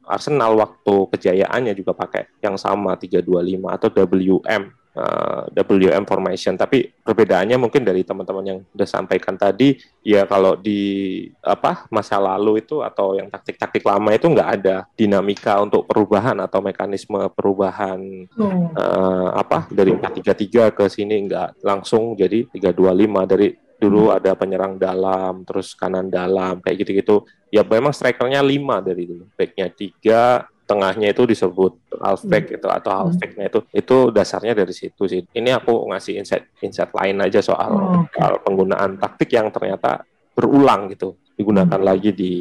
Arsenal 0.04 0.60
waktu 0.60 0.94
kejayaannya 1.16 1.72
juga 1.72 1.96
pakai 1.96 2.28
yang 2.44 2.60
sama 2.60 3.00
325 3.00 3.72
atau 3.72 3.88
WM 3.90 4.70
uh, 4.98 5.50
WM 5.54 6.06
formation. 6.06 6.58
Tapi 6.58 6.90
perbedaannya 7.04 7.58
mungkin 7.58 7.82
dari 7.86 8.06
teman-teman 8.06 8.46
yang 8.46 8.60
udah 8.74 8.88
sampaikan 8.88 9.36
tadi, 9.36 9.78
ya 10.06 10.26
kalau 10.30 10.58
di 10.58 11.26
apa 11.44 11.86
masa 11.90 12.18
lalu 12.22 12.62
itu 12.62 12.82
atau 12.82 13.18
yang 13.18 13.28
taktik-taktik 13.30 13.84
lama 13.84 14.14
itu 14.14 14.30
nggak 14.30 14.50
ada 14.62 14.86
dinamika 14.94 15.60
untuk 15.62 15.86
perubahan 15.90 16.38
atau 16.42 16.60
mekanisme 16.62 17.20
perubahan 17.34 18.26
Oh. 18.34 18.74
uh, 18.74 19.30
apa 19.36 19.70
dari 19.70 19.94
433 19.94 20.74
ke 20.74 20.86
sini 20.90 21.30
nggak 21.30 21.64
langsung 21.64 22.18
jadi 22.18 22.50
325 22.50 23.30
dari 23.30 23.48
dulu 23.78 24.16
ada 24.16 24.32
penyerang 24.34 24.80
dalam 24.80 25.44
terus 25.44 25.76
kanan 25.76 26.08
dalam 26.08 26.64
kayak 26.64 26.88
gitu-gitu 26.88 27.28
ya 27.52 27.68
memang 27.68 27.92
strikernya 27.92 28.40
lima 28.40 28.80
dari 28.80 29.04
dulu 29.06 29.28
backnya 29.36 29.68
tiga 29.70 30.48
tengahnya 30.74 31.14
itu 31.14 31.24
disebut 31.24 31.78
halfback 32.02 32.50
gitu 32.50 32.66
atau 32.66 33.06
halfbacknya 33.06 33.46
itu 33.48 33.60
itu 33.70 33.98
dasarnya 34.10 34.58
dari 34.58 34.74
situ 34.74 35.06
sih 35.06 35.22
ini 35.30 35.54
aku 35.54 35.86
ngasih 35.94 36.18
insight 36.18 36.50
insight 36.60 36.90
lain 36.92 37.22
aja 37.22 37.40
soal, 37.40 37.70
Oh, 37.70 38.02
oke. 38.02 38.18
soal 38.18 38.42
penggunaan 38.42 38.98
taktik 38.98 39.30
yang 39.32 39.54
ternyata 39.54 40.02
berulang 40.34 40.90
gitu 40.90 41.14
digunakan 41.34 41.78
lagi 41.78 42.10
di 42.10 42.34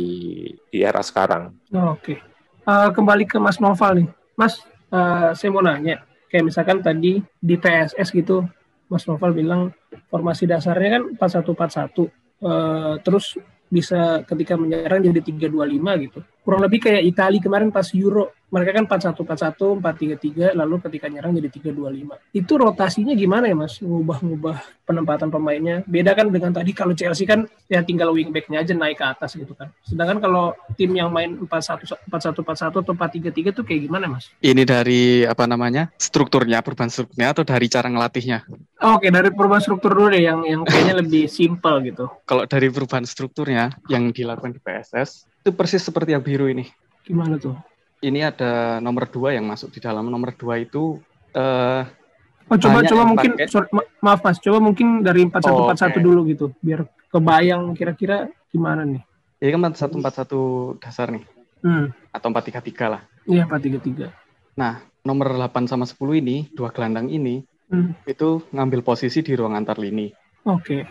di 0.67 0.79
era 0.81 1.05
sekarang 1.05 1.53
Oh, 1.73 1.93
Oke. 1.93 2.17
Eh, 2.63 2.89
kembali 2.95 3.27
ke 3.27 3.37
Mas 3.37 3.59
Noval 3.59 3.99
nih. 3.99 4.09
Mas, 4.33 4.63
eh, 4.89 5.35
saya 5.35 5.51
mau 5.51 5.61
nanya. 5.61 5.99
Kayak 6.31 6.47
misalkan 6.47 6.79
tadi 6.79 7.19
di 7.19 7.55
PSS 7.57 8.15
gitu, 8.15 8.47
Mas 8.87 9.03
Noval 9.05 9.35
bilang 9.35 9.75
formasi 10.07 10.47
dasarnya 10.47 10.89
kan 10.95 11.03
4141. 11.19 12.07
Eh, 12.39 12.95
terus 13.03 13.35
bisa 13.67 14.23
ketika 14.23 14.55
menyerang 14.55 15.03
jadi 15.03 15.19
325 15.19 15.97
gitu. 15.99 16.21
Kurang 16.43 16.67
lebih 16.67 16.83
kayak 16.83 17.07
Italia 17.07 17.39
kemarin 17.39 17.71
pas 17.71 17.87
Euro. 17.95 18.35
Mereka 18.53 18.85
kan 18.85 18.85
4141, 18.85 19.81
433, 19.81 20.53
lalu 20.53 20.77
ketika 20.85 21.09
nyerang 21.09 21.33
jadi 21.33 21.49
325. 21.49 22.37
Itu 22.37 22.53
rotasinya 22.61 23.17
gimana 23.17 23.49
ya 23.49 23.57
Mas? 23.57 23.81
Ngubah-ngubah 23.81 24.85
penempatan 24.85 25.33
pemainnya. 25.33 25.81
Beda 25.89 26.13
kan 26.13 26.29
dengan 26.29 26.53
tadi 26.53 26.77
kalau 26.77 26.93
Chelsea 26.93 27.25
kan 27.25 27.49
ya 27.65 27.81
tinggal 27.81 28.13
wingback-nya 28.13 28.61
aja 28.61 28.77
naik 28.77 29.01
ke 29.01 29.07
atas 29.09 29.41
gitu 29.41 29.57
kan. 29.57 29.73
Sedangkan 29.89 30.21
kalau 30.21 30.53
tim 30.77 30.93
yang 30.93 31.09
main 31.09 31.41
41 31.41 31.97
4141 32.13 32.85
atau 32.85 32.93
433 32.93 33.57
tuh 33.57 33.65
kayak 33.65 33.81
gimana 33.89 34.05
Mas? 34.13 34.29
Ini 34.45 34.69
dari 34.69 35.25
apa 35.25 35.49
namanya 35.49 35.89
strukturnya, 35.97 36.61
perubahan 36.61 36.93
strukturnya 36.93 37.33
atau 37.33 37.49
dari 37.49 37.67
cara 37.73 37.89
ngelatihnya? 37.89 38.39
Oke, 38.85 39.09
dari 39.09 39.33
perubahan 39.33 39.65
struktur 39.65 39.97
dulu 39.97 40.13
deh 40.13 40.29
yang 40.29 40.45
yang 40.45 40.61
kayaknya 40.69 41.01
lebih 41.01 41.25
simple 41.25 41.89
gitu. 41.89 42.05
Kalau 42.29 42.45
dari 42.45 42.69
perubahan 42.69 43.09
strukturnya 43.09 43.73
yang 43.89 44.13
dilakukan 44.13 44.53
di 44.53 44.61
PSS 44.61 45.32
itu 45.43 45.51
persis 45.51 45.83
seperti 45.83 46.15
yang 46.15 46.23
biru 46.23 46.47
ini. 46.47 46.71
Gimana 47.03 47.35
tuh? 47.35 47.59
Ini 47.99 48.31
ada 48.31 48.79
nomor 48.79 49.11
dua 49.11 49.35
yang 49.35 49.43
masuk 49.47 49.75
di 49.75 49.83
dalam 49.83 50.07
nomor 50.07 50.31
dua 50.39 50.63
itu 50.63 51.03
eh 51.35 51.83
Oh, 52.51 52.59
coba 52.59 52.85
coba 52.85 53.03
mungkin 53.09 53.33
pakai. 53.39 53.49
sorry, 53.49 53.69
ma- 53.73 53.89
maaf 54.05 54.21
Mas, 54.21 54.37
coba 54.43 54.59
mungkin 54.61 55.01
dari 55.01 55.25
4141 55.25 55.49
Oh, 55.49 55.73
oke. 55.73 56.01
dulu 56.05 56.21
gitu 56.29 56.47
biar 56.61 56.85
kebayang 57.09 57.73
kira-kira 57.73 58.29
gimana 58.53 58.85
nih. 58.85 59.01
ini 59.43 59.51
kan 59.51 59.73
141 59.75 60.39
dasar 60.79 61.11
nih 61.11 61.25
Hmm, 61.63 61.91
atau 62.11 62.29
433 62.31 62.87
lah. 62.93 63.03
iya 63.27 63.47
433. 63.47 64.11
Nah, 64.59 64.83
nomor 65.07 65.33
8 65.33 65.65
sama 65.71 65.87
10 65.87 66.19
ini, 66.19 66.51
dua 66.53 66.71
gelandang 66.75 67.09
ini 67.11 67.43
Hmm, 67.73 67.97
itu 68.05 68.45
ngambil 68.53 68.85
posisi 68.85 69.25
di 69.25 69.33
ruang 69.33 69.57
antar 69.57 69.81
lini, 69.81 70.13
oke. 70.45 70.85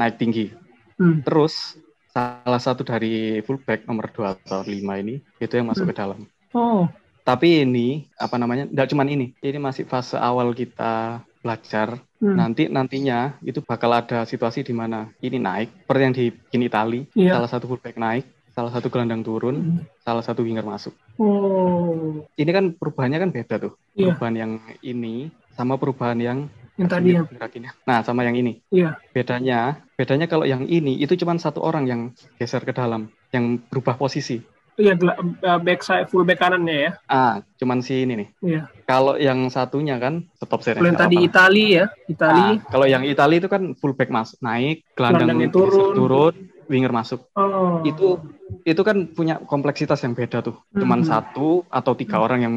naik 0.00 0.16
tinggi. 0.16 0.48
Hmm, 0.96 1.20
Terus 1.26 1.76
salah 2.12 2.60
satu 2.60 2.84
dari 2.84 3.40
fullback 3.40 3.88
nomor 3.88 4.12
2 4.12 4.36
atau 4.36 4.60
5 4.62 4.68
ini 5.00 5.18
itu 5.40 5.52
yang 5.56 5.72
masuk 5.72 5.88
ke 5.88 5.96
dalam. 5.96 6.28
oh, 6.52 6.84
Tapi 7.22 7.62
ini 7.62 8.10
apa 8.18 8.34
namanya? 8.34 8.66
Tidak 8.66 8.86
cuman 8.90 9.06
ini. 9.06 9.30
Ini 9.38 9.56
masih 9.56 9.86
fase 9.86 10.18
awal 10.18 10.50
kita 10.52 11.22
belajar. 11.38 12.02
hmm, 12.18 12.34
Nanti 12.34 12.62
nantinya 12.66 13.38
itu 13.46 13.62
bakal 13.62 13.94
ada 13.94 14.26
situasi 14.26 14.66
di 14.66 14.74
mana 14.74 15.06
ini 15.22 15.38
naik, 15.38 15.86
seperti 15.86 16.02
yang 16.02 16.14
di 16.14 16.24
in 16.50 16.66
Itali, 16.66 17.00
Iya. 17.14 17.38
salah 17.38 17.50
satu 17.50 17.70
fullback 17.70 17.94
naik, 17.94 18.26
salah 18.50 18.74
satu 18.74 18.90
gelandang 18.90 19.22
turun, 19.22 19.54
Hmm. 19.54 19.78
salah 20.02 20.22
satu 20.26 20.42
winger 20.42 20.66
masuk. 20.66 20.98
oh, 21.18 22.26
Ini 22.34 22.50
kan 22.50 22.64
perubahannya 22.74 23.18
kan 23.22 23.30
beda 23.30 23.54
tuh. 23.56 23.72
Iya. 23.94 24.18
Perubahan 24.18 24.36
yang 24.36 24.52
ini 24.82 25.30
sama 25.54 25.78
perubahan 25.78 26.18
yang 26.18 26.38
yang 26.80 26.88
tadi 26.88 27.08
yang 27.12 27.26
Gerakinnya. 27.28 27.72
Nah, 27.84 28.00
sama 28.00 28.24
yang 28.24 28.36
ini. 28.36 28.64
Iya. 28.72 28.96
Bedanya, 29.12 29.84
bedanya 29.92 30.24
kalau 30.24 30.48
yang 30.48 30.64
ini 30.64 30.96
itu 30.96 31.12
cuma 31.20 31.36
satu 31.36 31.60
orang 31.60 31.84
yang 31.84 32.00
geser 32.40 32.64
ke 32.64 32.72
dalam, 32.72 33.12
yang 33.30 33.60
berubah 33.68 33.96
posisi. 33.96 34.40
iya 34.80 34.96
eh, 34.96 35.58
back 35.60 35.84
side 35.84 36.08
full 36.08 36.24
back 36.24 36.40
kanannya 36.40 36.76
ya. 36.88 36.90
Ah, 37.04 37.44
cuman 37.60 37.84
si 37.84 38.08
ini 38.08 38.24
nih. 38.24 38.28
Iya. 38.40 38.62
Kalau 38.88 39.20
yang 39.20 39.52
satunya 39.52 40.00
kan 40.00 40.24
stop. 40.40 40.64
Kalau 40.64 40.88
yang 40.88 40.96
tadi 40.96 41.16
Itali 41.20 41.76
ya, 41.76 41.92
Itali. 42.08 42.56
kalau 42.72 42.88
yang 42.88 43.04
Italia 43.04 43.36
itu 43.36 43.52
kan 43.52 43.76
fullback 43.76 44.08
masuk 44.08 44.40
naik, 44.40 44.80
gelandang 44.96 45.52
turun. 45.52 45.92
turun, 45.92 46.34
winger 46.72 46.88
masuk. 46.88 47.28
Oh. 47.36 47.84
Itu 47.84 48.24
itu 48.64 48.80
kan 48.80 49.12
punya 49.12 49.44
kompleksitas 49.44 50.00
yang 50.08 50.16
beda 50.16 50.40
tuh. 50.40 50.56
Cuman 50.72 51.04
Mhm. 51.04 51.08
satu 51.08 51.68
atau 51.68 51.92
tiga 51.92 52.24
orang 52.24 52.40
yang 52.40 52.54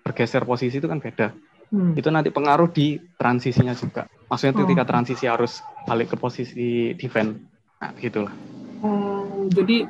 bergeser 0.00 0.48
posisi 0.48 0.80
itu 0.80 0.88
kan 0.88 1.04
beda. 1.04 1.36
Hmm. 1.68 1.92
Itu 1.92 2.08
nanti 2.08 2.32
pengaruh 2.32 2.72
di 2.72 2.96
transisinya 3.16 3.76
juga. 3.76 4.08
Maksudnya 4.28 4.54
Oh. 4.56 4.60
ketika 4.64 4.84
transisi 4.88 5.24
harus 5.28 5.60
balik 5.84 6.12
ke 6.12 6.16
posisi 6.16 6.92
defense. 6.96 7.36
Nah, 7.80 7.92
gitulah. 7.96 8.32
Hmm, 8.80 9.48
jadi 9.52 9.88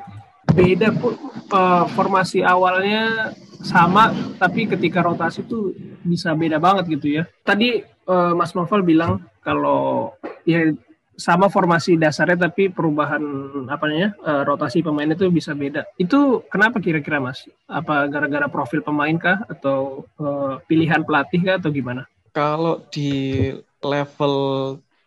beda 0.49 0.91
pun 0.97 1.15
eh, 1.49 1.85
formasi 1.93 2.41
awalnya 2.41 3.31
sama 3.59 4.09
tapi 4.39 4.65
ketika 4.65 5.03
rotasi 5.03 5.43
tuh 5.43 5.75
bisa 6.01 6.31
beda 6.33 6.57
banget 6.57 6.99
gitu 6.99 7.21
ya. 7.21 7.23
Tadi 7.43 7.83
eh, 7.83 8.33
Mas 8.35 8.55
Novel 8.55 8.81
bilang 8.83 9.23
kalau 9.39 10.13
ya 10.43 10.73
sama 11.19 11.51
formasi 11.51 11.99
dasarnya 11.99 12.49
tapi 12.49 12.71
perubahan 12.71 13.21
apa 13.67 13.83
namanya 13.85 14.11
eh, 14.23 14.41
rotasi 14.47 14.79
pemain 14.81 15.11
itu 15.11 15.27
bisa 15.29 15.51
beda. 15.53 15.83
Itu 15.99 16.47
kenapa 16.47 16.79
kira-kira 16.79 17.19
Mas? 17.19 17.43
Apa 17.67 18.07
gara-gara 18.07 18.47
profil 18.47 18.81
pemain 18.81 19.15
kah 19.19 19.43
atau 19.51 20.07
eh, 20.17 20.53
pilihan 20.65 21.03
pelatih 21.03 21.41
kah 21.43 21.55
atau 21.59 21.69
gimana? 21.69 22.07
Kalau 22.31 22.79
di 22.93 23.51
level 23.83 24.35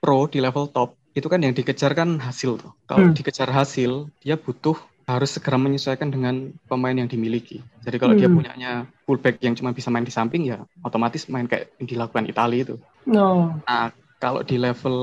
pro, 0.02 0.26
di 0.26 0.38
level 0.42 0.66
top, 0.74 0.98
itu 1.14 1.26
kan 1.30 1.40
yang 1.44 1.54
dikejar 1.54 1.92
kan 1.94 2.18
hasil 2.18 2.58
tuh. 2.58 2.72
Kalau 2.88 3.08
Hmm. 3.08 3.14
dikejar 3.14 3.48
hasil, 3.52 4.10
dia 4.20 4.34
butuh 4.36 4.76
harus 5.06 5.34
segera 5.34 5.58
menyesuaikan 5.58 6.08
dengan 6.14 6.54
pemain 6.70 6.94
yang 6.94 7.10
dimiliki. 7.10 7.58
Jadi 7.82 7.96
kalau 7.98 8.14
dia 8.14 8.30
Hmm. 8.30 8.38
punyanya 8.38 8.86
fullback 9.06 9.42
yang 9.42 9.54
cuma 9.58 9.74
bisa 9.74 9.90
main 9.90 10.06
di 10.06 10.14
samping 10.14 10.46
ya 10.46 10.62
otomatis 10.86 11.26
main 11.26 11.46
kayak 11.50 11.74
yang 11.82 11.86
dilakukan 11.90 12.24
Italia 12.30 12.60
itu. 12.62 12.76
No. 13.06 13.62
Nah, 13.66 13.90
kalau 14.22 14.46
di 14.46 14.54
level 14.54 14.98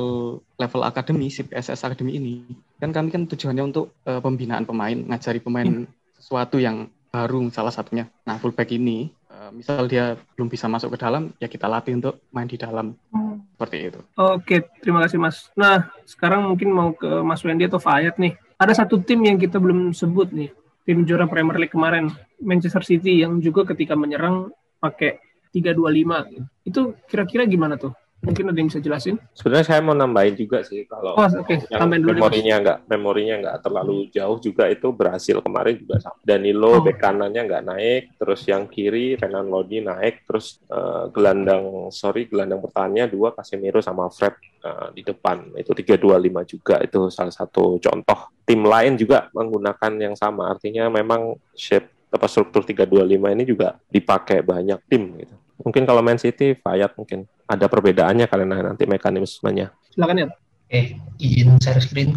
level 0.56 0.82
akademi, 0.88 1.28
si 1.28 1.44
PSS 1.44 1.84
Akademi 1.84 2.16
ini, 2.16 2.40
kan 2.80 2.96
kami 2.96 3.12
kan 3.12 3.28
tujuannya 3.28 3.68
untuk 3.68 3.92
eh, 4.08 4.24
pembinaan 4.24 4.64
pemain, 4.64 4.96
ngajari 4.96 5.44
pemain 5.44 5.84
sesuatu 6.16 6.56
yang 6.56 6.88
baru 7.12 7.52
salah 7.52 7.76
satunya. 7.76 8.08
Nah, 8.24 8.40
fullback 8.40 8.72
ini, 8.72 9.12
eh, 9.12 9.52
misal 9.52 9.92
dia 9.92 10.16
belum 10.40 10.48
bisa 10.48 10.72
masuk 10.72 10.96
ke 10.96 11.04
dalam, 11.04 11.36
ya 11.36 11.52
kita 11.52 11.68
latih 11.68 12.00
untuk 12.00 12.24
main 12.32 12.48
di 12.48 12.56
dalam. 12.56 12.96
Seperti 13.60 13.92
itu. 13.92 14.00
Oke, 14.16 14.64
terima 14.80 15.04
kasih 15.04 15.20
Mas. 15.20 15.52
Nah, 15.52 15.92
sekarang 16.08 16.48
mungkin 16.48 16.72
mau 16.72 16.96
ke 16.96 17.20
Mas 17.20 17.44
Wendy 17.44 17.68
atau 17.68 17.76
Fayat 17.76 18.16
nih. 18.16 18.40
Ada 18.56 18.88
satu 18.88 19.04
tim 19.04 19.20
yang 19.20 19.36
kita 19.36 19.60
belum 19.60 19.92
sebut 19.92 20.32
nih, 20.32 20.48
tim 20.88 21.04
juara 21.04 21.28
Premier 21.28 21.60
League 21.60 21.76
kemarin, 21.76 22.08
Manchester 22.40 22.88
City 22.88 23.20
yang 23.20 23.44
juga 23.44 23.68
ketika 23.68 24.00
menyerang 24.00 24.48
pakai 24.80 25.20
3-2-5. 25.52 26.48
Itu 26.64 26.96
kira-kira 27.12 27.44
gimana 27.44 27.76
tuh? 27.76 27.92
Mungkin 28.30 28.46
ada 28.50 28.58
yang 28.58 28.70
bisa 28.70 28.80
jelasin? 28.80 29.16
Sebenarnya 29.34 29.66
saya 29.66 29.82
mau 29.82 29.94
nambahin 29.94 30.36
juga 30.38 30.62
sih 30.62 30.86
kalau 30.86 31.18
Oh, 31.18 31.26
oke. 31.26 31.56
yang 31.68 31.80
Tambahin 31.82 32.02
dulu 32.06 32.14
memorinya 32.16 32.56
nggak 32.62 32.78
memorinya 32.88 33.36
nggak 33.42 33.58
terlalu 33.66 33.98
jauh 34.14 34.38
juga 34.38 34.64
itu 34.70 34.88
berhasil 34.94 35.38
kemarin 35.42 35.76
juga 35.76 35.96
sama. 36.00 36.18
Danilo 36.22 36.70
Oh. 36.70 36.84
bek 36.86 36.98
kanannya 36.98 37.42
nggak 37.44 37.64
naik, 37.66 38.04
terus 38.16 38.42
yang 38.46 38.70
kiri 38.70 39.18
Renan 39.18 39.50
Lodi 39.50 39.82
naik, 39.82 40.24
terus 40.24 40.62
eh, 40.70 41.06
gelandang 41.10 41.90
sorry 41.90 42.30
gelandang 42.30 42.62
pertahannya 42.62 43.10
dua 43.10 43.34
Casemiro 43.34 43.82
sama 43.82 44.08
Fred 44.08 44.38
eh, 44.62 44.88
di 44.94 45.02
depan 45.02 45.52
itu 45.58 45.72
3-2-5 45.74 46.46
juga 46.46 46.76
itu 46.80 47.10
salah 47.10 47.34
satu 47.34 47.82
contoh. 47.82 48.30
Tim 48.46 48.62
lain 48.62 48.96
juga 48.96 49.30
menggunakan 49.34 49.92
yang 49.98 50.14
sama, 50.14 50.50
artinya 50.54 50.90
memang 50.90 51.34
shape 51.58 52.00
apa 52.10 52.26
struktur 52.26 52.66
3-2-5 52.66 53.06
ini 53.38 53.44
juga 53.46 53.78
dipakai 53.86 54.42
banyak 54.42 54.82
tim 54.90 55.14
gitu. 55.18 55.36
Mungkin 55.60 55.84
kalau 55.84 56.00
Man 56.00 56.20
City, 56.20 56.56
Fayat 56.56 56.96
mungkin 56.96 57.28
ada 57.50 57.68
perbedaannya 57.68 58.26
karena 58.32 58.74
nanti 58.74 58.88
mekanismenya. 58.88 59.76
Silakan 59.92 60.24
ya. 60.24 60.28
Eh, 60.70 60.96
izin 61.20 61.58
share 61.60 61.82
screen. 61.82 62.16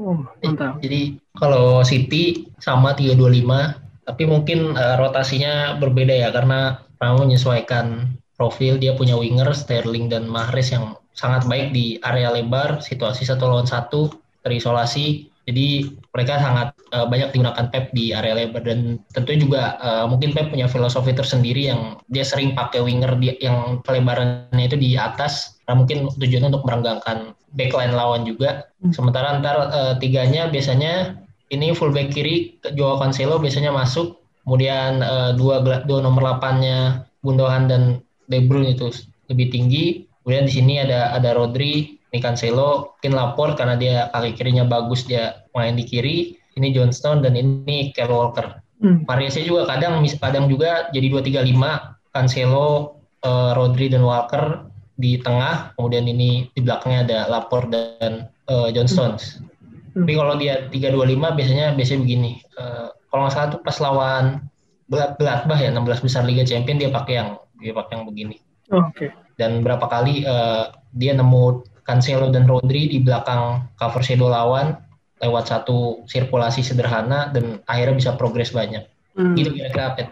Oh, 0.00 0.26
mantap. 0.42 0.82
Jadi 0.82 1.20
kalau 1.38 1.86
City 1.86 2.50
sama 2.58 2.98
325, 2.98 3.78
tapi 4.02 4.22
mungkin 4.26 4.74
eh, 4.74 4.96
rotasinya 4.98 5.78
berbeda 5.78 6.14
ya 6.14 6.28
karena 6.34 6.82
Ramo 6.98 7.26
menyesuaikan 7.28 8.16
profil 8.34 8.80
dia 8.80 8.96
punya 8.98 9.14
winger 9.14 9.54
Sterling 9.54 10.10
dan 10.10 10.26
Mahrez 10.26 10.74
yang 10.74 10.98
sangat 11.14 11.46
baik 11.46 11.70
di 11.70 12.02
area 12.02 12.34
lebar, 12.34 12.82
situasi 12.82 13.22
satu 13.22 13.46
lawan 13.46 13.68
satu 13.70 14.10
terisolasi 14.42 15.30
Jadi 15.44 15.92
mereka 16.16 16.40
sangat 16.40 16.68
uh, 16.96 17.04
banyak 17.04 17.36
digunakan 17.36 17.68
Pep 17.68 17.92
di 17.92 18.16
area 18.16 18.32
lebar 18.32 18.64
dan 18.64 18.96
tentunya 19.12 19.38
juga 19.44 19.62
uh, 19.76 20.04
mungkin 20.08 20.32
Pep 20.32 20.48
punya 20.48 20.64
filosofi 20.64 21.12
tersendiri 21.12 21.68
yang 21.68 22.00
dia 22.08 22.24
sering 22.24 22.56
pakai 22.56 22.80
winger 22.80 23.12
di, 23.20 23.36
yang 23.44 23.84
pelebarannya 23.84 24.64
itu 24.64 24.80
di 24.80 24.96
atas 24.96 25.60
karena 25.64 25.84
mungkin 25.84 25.98
tujuannya 26.16 26.48
untuk 26.48 26.64
merenggangkan 26.64 27.36
backline 27.52 27.92
lawan 27.92 28.24
juga. 28.24 28.72
Sementara 28.96 29.36
ntar 29.40 29.56
uh, 29.68 29.94
tiganya 30.00 30.48
biasanya 30.48 31.20
ini 31.52 31.76
full 31.76 31.92
back 31.92 32.12
kiri 32.16 32.56
Joao 32.72 32.96
Cancelo 32.96 33.36
biasanya 33.36 33.68
masuk, 33.68 34.16
kemudian 34.48 35.04
uh, 35.04 35.36
dua 35.36 35.60
dua 35.84 35.98
nomor 36.00 36.40
8-nya 36.40 37.04
Gundogan 37.20 37.68
dan 37.68 37.82
De 38.28 38.40
Bruyne 38.44 38.76
itu 38.76 38.88
lebih 39.28 39.52
tinggi. 39.52 39.84
Kemudian 40.24 40.48
di 40.48 40.52
sini 40.56 40.74
ada 40.80 41.12
ada 41.12 41.36
Rodri, 41.36 42.00
ini 42.14 42.22
Cancelo, 42.22 42.94
mungkin 42.94 43.12
lapor 43.18 43.58
karena 43.58 43.74
dia 43.74 44.06
kaki 44.14 44.38
kirinya 44.38 44.62
bagus 44.62 45.02
dia 45.02 45.42
main 45.50 45.74
di 45.74 45.82
kiri. 45.82 46.38
Ini 46.54 46.70
Johnstone 46.70 47.18
dan 47.18 47.34
ini 47.34 47.90
Kyle 47.90 48.14
Walker. 48.14 48.62
Hmm. 48.78 49.02
Variasinya 49.02 49.50
juga 49.50 49.62
kadang 49.66 49.98
kadang 50.22 50.46
juga 50.46 50.86
jadi 50.94 51.10
2-3-5 51.10 52.14
Cancelo, 52.14 53.02
uh, 53.26 53.50
Rodri 53.58 53.90
dan 53.90 54.06
Walker 54.06 54.70
di 54.94 55.18
tengah, 55.18 55.74
kemudian 55.74 56.06
ini 56.06 56.46
di 56.54 56.62
belakangnya 56.62 57.00
ada 57.02 57.18
Lapor 57.26 57.66
dan 57.66 58.30
uh, 58.46 58.70
Johnstone. 58.70 59.18
Hmm. 59.18 60.06
Tapi 60.06 60.14
kalau 60.14 60.38
dia 60.38 60.70
3-2-5 60.70 61.34
biasanya 61.34 61.66
biasanya 61.74 62.00
begini. 62.06 62.38
Uh, 62.54 62.94
kalau 63.10 63.26
nggak 63.26 63.34
salah 63.34 63.48
tuh 63.50 63.60
pas 63.66 63.76
lawan 63.82 64.46
Gladbach 65.18 65.58
ya 65.58 65.74
16 65.74 66.06
besar 66.06 66.22
Liga 66.22 66.46
Champion 66.46 66.78
dia 66.78 66.94
pakai 66.94 67.14
yang 67.18 67.42
dia 67.58 67.74
pakai 67.74 67.98
yang 67.98 68.06
begini. 68.06 68.38
Oh, 68.70 68.86
Oke. 68.86 68.94
Okay. 68.94 69.08
Dan 69.34 69.66
berapa 69.66 69.90
kali 69.90 70.22
uh, 70.22 70.70
dia 70.94 71.18
nemu 71.18 71.73
Cancelo 71.84 72.32
dan 72.32 72.48
Rodri 72.48 72.88
di 72.88 72.98
belakang 72.98 73.68
cover 73.76 74.00
shadow 74.00 74.32
lawan 74.32 74.74
lewat 75.20 75.44
satu 75.48 76.04
sirkulasi 76.08 76.64
sederhana 76.64 77.30
dan 77.30 77.60
akhirnya 77.68 77.96
bisa 77.96 78.10
progres 78.16 78.50
banyak. 78.50 78.84
Hmm. 79.14 79.36
Gitu 79.38 79.54
kira-kira 79.54 79.94
Pet. 79.94 80.08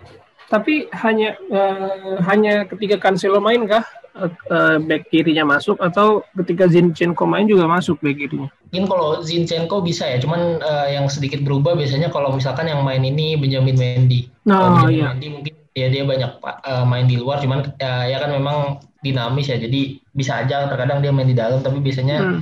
Tapi 0.53 0.85
hanya 0.93 1.35
uh, 1.49 2.21
hanya 2.29 2.69
ketika 2.69 3.01
Cancelo 3.01 3.41
main 3.41 3.65
kah 3.65 3.83
uh, 4.17 4.77
back 4.85 5.09
kirinya 5.09 5.49
masuk 5.49 5.81
atau 5.81 6.21
ketika 6.45 6.69
Zinchenko 6.69 7.25
main 7.25 7.49
juga 7.49 7.65
masuk 7.65 7.97
back 8.05 8.21
kirinya? 8.21 8.53
Mungkin 8.69 8.85
kalau 8.85 9.25
Zinchenko 9.25 9.81
bisa 9.81 10.05
ya, 10.05 10.21
cuman 10.21 10.61
uh, 10.61 10.89
yang 10.93 11.09
sedikit 11.09 11.41
berubah 11.41 11.73
biasanya 11.73 12.13
kalau 12.13 12.37
misalkan 12.37 12.69
yang 12.69 12.85
main 12.85 13.01
ini 13.01 13.41
Benjamin 13.41 13.77
Mendy. 13.81 14.29
Oh 14.49 14.85
Benjamin 14.85 14.93
iya. 14.93 15.05
Mendy 15.13 15.29
mungkin 15.33 15.55
ya 15.73 15.89
dia 15.89 16.05
banyak 16.05 16.41
uh, 16.43 16.85
main 16.85 17.09
di 17.09 17.17
luar, 17.17 17.41
cuman 17.41 17.73
uh, 17.81 18.05
ya 18.09 18.21
kan 18.21 18.31
memang 18.33 18.81
dinamis 19.03 19.51
ya 19.51 19.59
jadi 19.59 19.99
bisa 20.15 20.47
aja 20.47 20.71
terkadang 20.71 21.03
dia 21.03 21.11
main 21.11 21.27
di 21.27 21.35
dalam 21.35 21.59
tapi 21.59 21.83
biasanya 21.83 22.23
hmm. 22.23 22.41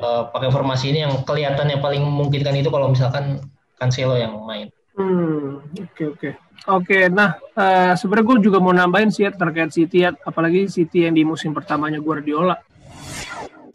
uh, 0.00 0.22
pakai 0.32 0.48
formasi 0.48 0.94
ini 0.94 1.04
yang 1.04 1.20
kelihatannya 1.26 1.84
paling 1.84 2.00
memungkinkan 2.00 2.56
itu 2.56 2.72
kalau 2.72 2.88
misalkan 2.88 3.44
Cancelo 3.78 4.18
yang 4.18 4.34
main. 4.42 4.66
Hmm, 4.98 5.62
oke 5.62 5.94
okay, 5.94 6.06
oke. 6.10 6.18
Okay. 6.18 6.32
Oke, 6.66 7.06
nah 7.06 7.38
uh, 7.54 7.94
sebenarnya 7.94 8.26
gue 8.34 8.50
juga 8.50 8.58
mau 8.58 8.74
nambahin 8.74 9.14
sih 9.14 9.22
ya 9.22 9.30
terkait 9.30 9.70
City 9.70 10.02
ya, 10.02 10.10
apalagi 10.26 10.66
City 10.66 11.06
yang 11.06 11.14
di 11.14 11.22
musim 11.22 11.54
pertamanya 11.54 12.02
Guardiola. 12.02 12.58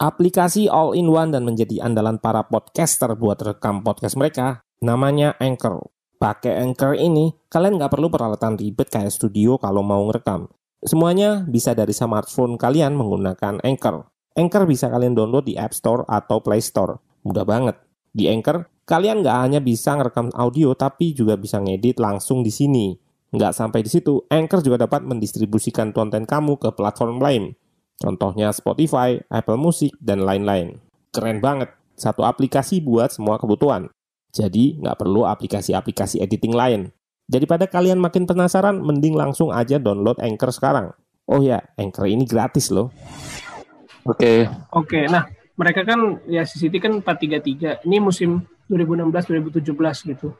Aplikasi 0.03 0.67
all-in-one 0.67 1.31
dan 1.31 1.47
menjadi 1.47 1.79
andalan 1.79 2.19
para 2.19 2.43
podcaster 2.43 3.15
buat 3.15 3.39
rekam 3.39 3.87
podcast 3.87 4.19
mereka, 4.19 4.67
namanya 4.83 5.31
Anchor. 5.39 5.79
Pakai 6.23 6.55
Anchor 6.55 6.95
ini, 6.95 7.35
kalian 7.51 7.75
nggak 7.75 7.99
perlu 7.99 8.07
peralatan 8.07 8.55
ribet 8.55 8.87
kayak 8.87 9.11
studio 9.11 9.59
kalau 9.59 9.83
mau 9.83 9.99
ngerekam. 10.07 10.47
Semuanya 10.79 11.43
bisa 11.43 11.75
dari 11.75 11.91
smartphone 11.91 12.55
kalian 12.55 12.95
menggunakan 12.95 13.59
Anchor. 13.59 14.07
Anchor 14.31 14.63
bisa 14.63 14.87
kalian 14.87 15.19
download 15.19 15.43
di 15.43 15.59
App 15.59 15.75
Store 15.75 16.07
atau 16.07 16.39
Play 16.39 16.63
Store. 16.63 16.95
Mudah 17.27 17.43
banget. 17.43 17.75
Di 18.15 18.31
Anchor, 18.31 18.71
kalian 18.87 19.19
nggak 19.19 19.35
hanya 19.35 19.59
bisa 19.59 19.99
ngerekam 19.99 20.31
audio, 20.31 20.71
tapi 20.71 21.11
juga 21.11 21.35
bisa 21.35 21.59
ngedit 21.59 21.99
langsung 21.99 22.39
di 22.39 22.55
sini. 22.55 22.95
Nggak 23.35 23.51
sampai 23.51 23.83
di 23.83 23.91
situ, 23.91 24.23
Anchor 24.31 24.63
juga 24.63 24.87
dapat 24.87 25.03
mendistribusikan 25.03 25.91
konten 25.91 26.23
kamu 26.23 26.55
ke 26.55 26.71
platform 26.71 27.19
lain. 27.19 27.51
Contohnya 27.99 28.55
Spotify, 28.55 29.19
Apple 29.27 29.59
Music, 29.59 29.91
dan 29.99 30.23
lain-lain. 30.23 30.79
Keren 31.11 31.43
banget. 31.43 31.75
Satu 31.99 32.23
aplikasi 32.23 32.79
buat 32.79 33.11
semua 33.11 33.35
kebutuhan. 33.35 33.91
Jadi, 34.33 34.81
nggak 34.81 34.97
perlu 34.97 35.29
aplikasi-aplikasi 35.29 36.17
editing 36.17 36.57
lain. 36.57 36.89
Daripada 37.29 37.69
kalian 37.69 38.01
makin 38.01 38.25
penasaran, 38.25 38.81
mending 38.81 39.13
langsung 39.13 39.53
aja 39.53 39.77
download 39.77 40.17
Anchor 40.19 40.49
sekarang. 40.49 40.91
Oh 41.29 41.39
ya, 41.39 41.61
Anchor 41.79 42.09
ini 42.09 42.25
gratis 42.27 42.73
loh. 42.73 42.91
Oke. 44.03 44.17
Okay. 44.19 44.37
Oke, 44.43 44.49
okay, 44.73 45.03
nah 45.07 45.23
mereka 45.55 45.85
kan 45.87 46.19
ya 46.27 46.43
City 46.43 46.81
kan 46.81 46.99
433. 46.99 47.85
Ini 47.87 47.97
musim 48.01 48.43
2016-2017 48.67 50.11
gitu. 50.11 50.35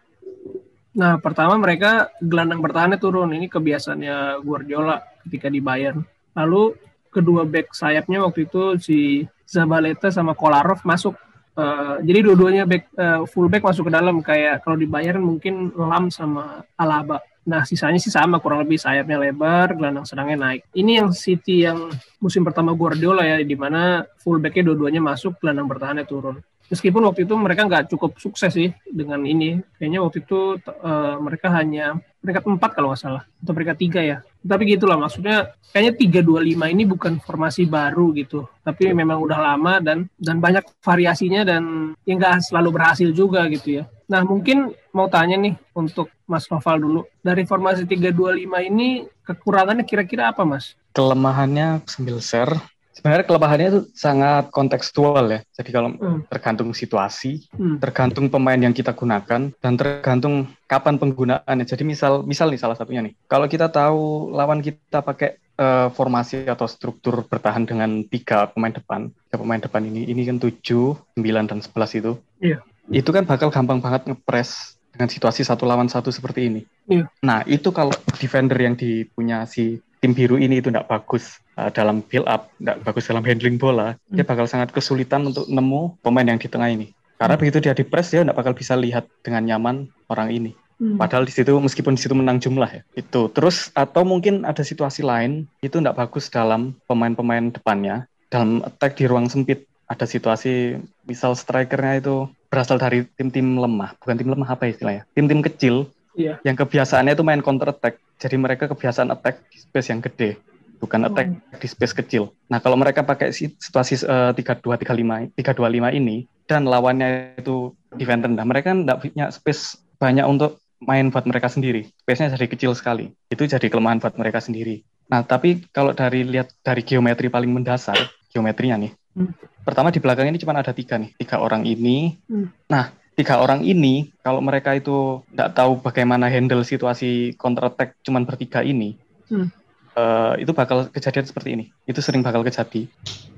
Nah, 0.93 1.17
pertama 1.17 1.57
mereka 1.57 2.11
gelandang 2.21 2.61
bertahannya 2.61 2.99
turun. 2.99 3.33
Ini 3.33 3.47
kebiasaannya 3.49 4.43
Guardiola 4.43 5.01
ketika 5.25 5.47
di 5.49 5.63
Bayern. 5.63 6.05
Lalu 6.37 6.77
kedua 7.13 7.45
back 7.45 7.73
sayapnya 7.77 8.25
waktu 8.25 8.49
itu 8.49 8.77
si 8.81 8.97
Zabaleta 9.45 10.09
sama 10.09 10.33
Kolarov 10.33 10.81
masuk 10.81 11.13
Uh, 11.53 12.01
jadi 12.01 12.25
dua-duanya 12.25 12.65
back 12.65 12.89
uh, 12.97 13.29
full 13.29 13.45
back 13.45 13.61
masuk 13.61 13.85
ke 13.85 13.93
dalam 13.93 14.25
kayak 14.25 14.65
kalau 14.65 14.73
dibayar 14.73 15.21
mungkin 15.21 15.69
Lam 15.77 16.09
sama 16.09 16.65
Alaba. 16.73 17.21
Nah 17.45 17.61
sisanya 17.67 17.99
sih 18.01 18.09
sama 18.09 18.41
kurang 18.41 18.65
lebih 18.65 18.81
sayapnya 18.81 19.21
lebar, 19.21 19.77
gelandang 19.77 20.07
serangnya 20.07 20.37
naik. 20.49 20.65
Ini 20.73 21.03
yang 21.03 21.09
City 21.13 21.67
yang 21.67 21.93
musim 22.17 22.41
pertama 22.41 22.73
Guardiola 22.73 23.21
ya 23.21 23.37
di 23.43 23.53
mana 23.53 24.01
full 24.17 24.41
backnya 24.41 24.73
dua-duanya 24.73 25.03
masuk, 25.03 25.37
gelandang 25.37 25.69
bertahannya 25.69 26.05
turun 26.09 26.41
meskipun 26.71 27.03
waktu 27.05 27.25
itu 27.27 27.33
mereka 27.35 27.67
nggak 27.67 27.91
cukup 27.91 28.15
sukses 28.19 28.53
sih 28.53 28.69
dengan 28.87 29.23
ini. 29.23 29.59
Kayaknya 29.79 29.99
waktu 30.03 30.17
itu 30.23 30.57
uh, 30.59 31.15
mereka 31.19 31.51
hanya 31.51 31.99
peringkat 32.23 32.43
empat 32.47 32.71
kalau 32.71 32.91
nggak 32.93 33.01
salah 33.01 33.23
atau 33.27 33.53
peringkat 33.53 33.77
tiga 33.79 34.01
ya. 34.01 34.17
Tapi 34.43 34.75
gitulah 34.75 34.95
maksudnya 34.95 35.51
kayaknya 35.71 35.93
tiga 35.99 36.19
dua 36.23 36.39
lima 36.43 36.71
ini 36.71 36.87
bukan 36.87 37.19
formasi 37.19 37.67
baru 37.67 38.15
gitu. 38.15 38.47
Tapi 38.63 38.95
memang 38.95 39.19
udah 39.19 39.39
lama 39.39 39.83
dan 39.83 40.07
dan 40.15 40.39
banyak 40.39 40.63
variasinya 40.79 41.43
dan 41.43 41.93
yang 42.07 42.17
nggak 42.19 42.47
selalu 42.47 42.69
berhasil 42.79 43.09
juga 43.11 43.45
gitu 43.51 43.83
ya. 43.83 43.83
Nah 44.07 44.23
mungkin 44.23 44.71
mau 44.95 45.07
tanya 45.07 45.35
nih 45.39 45.55
untuk 45.75 46.11
Mas 46.27 46.47
Noval 46.47 46.77
dulu. 46.79 47.01
Dari 47.19 47.43
formasi 47.43 47.83
tiga 47.85 48.11
dua 48.11 48.35
lima 48.35 48.63
ini 48.63 49.03
kekurangannya 49.23 49.83
kira-kira 49.83 50.31
apa 50.31 50.43
Mas? 50.47 50.75
Kelemahannya 50.93 51.81
sambil 51.89 52.21
share 52.21 52.72
Sebenarnya 52.93 53.25
kelemahannya 53.25 53.67
itu 53.73 53.81
sangat 53.97 54.53
kontekstual 54.53 55.25
ya. 55.25 55.39
Jadi 55.57 55.69
kalau 55.73 55.89
hmm. 55.97 56.29
tergantung 56.29 56.71
situasi, 56.77 57.49
hmm. 57.49 57.81
tergantung 57.81 58.29
pemain 58.29 58.57
yang 58.57 58.71
kita 58.71 58.93
gunakan, 58.93 59.49
dan 59.49 59.73
tergantung 59.73 60.53
kapan 60.69 61.01
penggunaannya. 61.01 61.65
Jadi 61.65 61.83
misal, 61.83 62.21
misal 62.21 62.53
nih 62.53 62.61
salah 62.61 62.77
satunya 62.77 63.01
nih, 63.01 63.17
kalau 63.25 63.49
kita 63.49 63.73
tahu 63.73 64.29
lawan 64.29 64.61
kita 64.61 65.01
pakai 65.01 65.41
uh, 65.57 65.89
formasi 65.89 66.45
atau 66.45 66.69
struktur 66.69 67.25
bertahan 67.25 67.65
dengan 67.65 68.05
tiga 68.05 68.53
pemain 68.53 68.73
depan, 68.73 69.09
tiga 69.09 69.37
pemain 69.41 69.61
depan 69.61 69.81
ini, 69.89 70.05
ini 70.05 70.29
kan 70.29 70.37
tujuh, 70.37 70.93
sembilan 71.17 71.49
dan 71.49 71.59
sebelas 71.65 71.97
itu, 71.97 72.13
yeah. 72.41 72.61
itu 72.93 73.09
kan 73.09 73.25
bakal 73.25 73.49
gampang 73.49 73.81
banget 73.81 74.05
ngepres 74.05 74.77
dengan 74.93 75.09
situasi 75.09 75.41
satu 75.41 75.65
lawan 75.65 75.89
satu 75.89 76.13
seperti 76.13 76.45
ini. 76.45 76.61
Yeah. 76.85 77.09
Nah 77.25 77.41
itu 77.49 77.73
kalau 77.73 77.93
defender 78.21 78.57
yang 78.61 78.77
dipunya 78.77 79.49
si 79.49 79.81
tim 80.03 80.11
biru 80.11 80.35
ini 80.35 80.59
itu 80.59 80.67
tidak 80.67 80.91
bagus 80.91 81.39
uh, 81.55 81.71
dalam 81.71 82.03
build 82.03 82.27
up, 82.27 82.51
tidak 82.59 82.83
bagus 82.83 83.07
dalam 83.07 83.23
handling 83.23 83.55
bola, 83.55 83.95
hmm. 83.95 84.19
dia 84.19 84.27
bakal 84.27 84.43
sangat 84.43 84.75
kesulitan 84.75 85.23
untuk 85.31 85.47
nemu 85.47 85.95
pemain 86.03 86.27
yang 86.27 86.35
di 86.35 86.51
tengah 86.51 86.67
ini. 86.67 86.91
Karena 87.15 87.39
hmm. 87.39 87.41
begitu 87.47 87.57
dia 87.63 87.71
di 87.71 87.87
press 87.87 88.11
dia 88.11 88.27
tidak 88.27 88.35
bakal 88.35 88.51
bisa 88.51 88.75
lihat 88.75 89.07
dengan 89.23 89.47
nyaman 89.47 89.87
orang 90.11 90.35
ini. 90.35 90.51
Hmm. 90.83 90.99
Padahal 90.99 91.23
di 91.23 91.31
situ 91.31 91.55
meskipun 91.55 91.95
di 91.95 92.03
situ 92.03 92.11
menang 92.11 92.43
jumlah 92.43 92.67
ya. 92.67 92.83
Itu. 92.99 93.31
Terus 93.31 93.71
atau 93.71 94.03
mungkin 94.03 94.43
ada 94.43 94.59
situasi 94.59 95.07
lain 95.07 95.47
itu 95.63 95.79
tidak 95.79 95.95
bagus 95.95 96.27
dalam 96.27 96.75
pemain-pemain 96.83 97.55
depannya 97.55 98.03
dalam 98.27 98.59
attack 98.67 98.99
di 98.99 99.07
ruang 99.07 99.31
sempit. 99.31 99.63
Ada 99.87 100.03
situasi 100.03 100.79
misal 101.07 101.37
strikernya 101.37 102.03
itu 102.03 102.27
berasal 102.51 102.75
dari 102.81 103.07
tim-tim 103.15 103.59
lemah, 103.59 103.95
bukan 103.99 104.15
tim 104.19 104.31
lemah 104.31 104.49
apa 104.51 104.67
istilahnya? 104.67 105.07
Tim-tim 105.15 105.39
kecil 105.39 105.87
Iya. 106.13 106.39
Yang 106.45 106.65
kebiasaannya 106.65 107.13
itu 107.17 107.23
main 107.25 107.41
counter 107.41 107.73
attack. 107.73 107.97
Jadi 108.21 108.35
mereka 108.37 108.69
kebiasaan 108.69 109.09
attack 109.09 109.43
di 109.49 109.57
space 109.59 109.89
yang 109.89 109.99
gede, 109.99 110.37
bukan 110.77 111.09
attack 111.09 111.27
oh. 111.33 111.59
di 111.59 111.67
space 111.67 111.93
kecil. 111.97 112.31
Nah, 112.47 112.61
kalau 112.61 112.77
mereka 112.77 113.01
pakai 113.01 113.33
situasi 113.33 114.05
uh, 114.05 114.31
3-2 114.31 114.63
3-5 114.63 115.33
3-2-5 115.35 115.99
ini 115.99 116.29
dan 116.45 116.69
lawannya 116.69 117.39
itu 117.39 117.73
defender 117.95 118.29
rendah, 118.29 118.45
mereka 118.45 118.75
tidak 118.75 118.97
punya 119.01 119.25
space 119.33 119.81
banyak 119.97 120.25
untuk 120.27 120.61
main 120.83 121.09
buat 121.09 121.23
mereka 121.23 121.47
sendiri. 121.47 121.87
Space-nya 122.03 122.35
jadi 122.35 122.47
kecil 122.51 122.71
sekali. 122.75 123.11
Itu 123.31 123.47
jadi 123.47 123.71
kelemahan 123.71 124.03
buat 124.03 124.19
mereka 124.19 124.43
sendiri. 124.43 124.83
Nah, 125.07 125.23
tapi 125.23 125.63
kalau 125.71 125.95
dari 125.95 126.27
lihat 126.27 126.51
dari 126.63 126.83
geometri 126.83 127.31
paling 127.31 127.51
mendasar, 127.51 127.95
geometrinya 128.31 128.87
nih. 128.87 128.91
Hmm. 129.15 129.31
Pertama 129.63 129.93
di 129.95 130.03
belakang 130.03 130.27
ini 130.27 130.41
cuma 130.41 130.57
ada 130.57 130.75
tiga 130.75 130.99
nih, 130.99 131.15
tiga 131.15 131.39
orang 131.39 131.63
ini. 131.63 132.19
Hmm. 132.27 132.51
Nah, 132.67 132.91
tiga 133.13 133.37
orang 133.41 133.61
ini 133.61 134.09
kalau 134.25 134.41
mereka 134.41 134.73
itu 134.73 135.21
tidak 135.29 135.53
tahu 135.53 135.77
bagaimana 135.79 136.29
handle 136.29 136.65
situasi 136.65 137.37
counter 137.37 137.69
attack 137.69 137.97
cuman 138.01 138.25
bertiga 138.25 138.65
ini 138.65 138.97
hmm. 139.29 139.47
uh, 139.93 140.33
itu 140.41 140.49
bakal 140.51 140.89
kejadian 140.89 141.25
seperti 141.25 141.49
ini 141.53 141.65
itu 141.85 142.01
sering 142.01 142.25
bakal 142.25 142.41
kejadi 142.41 142.89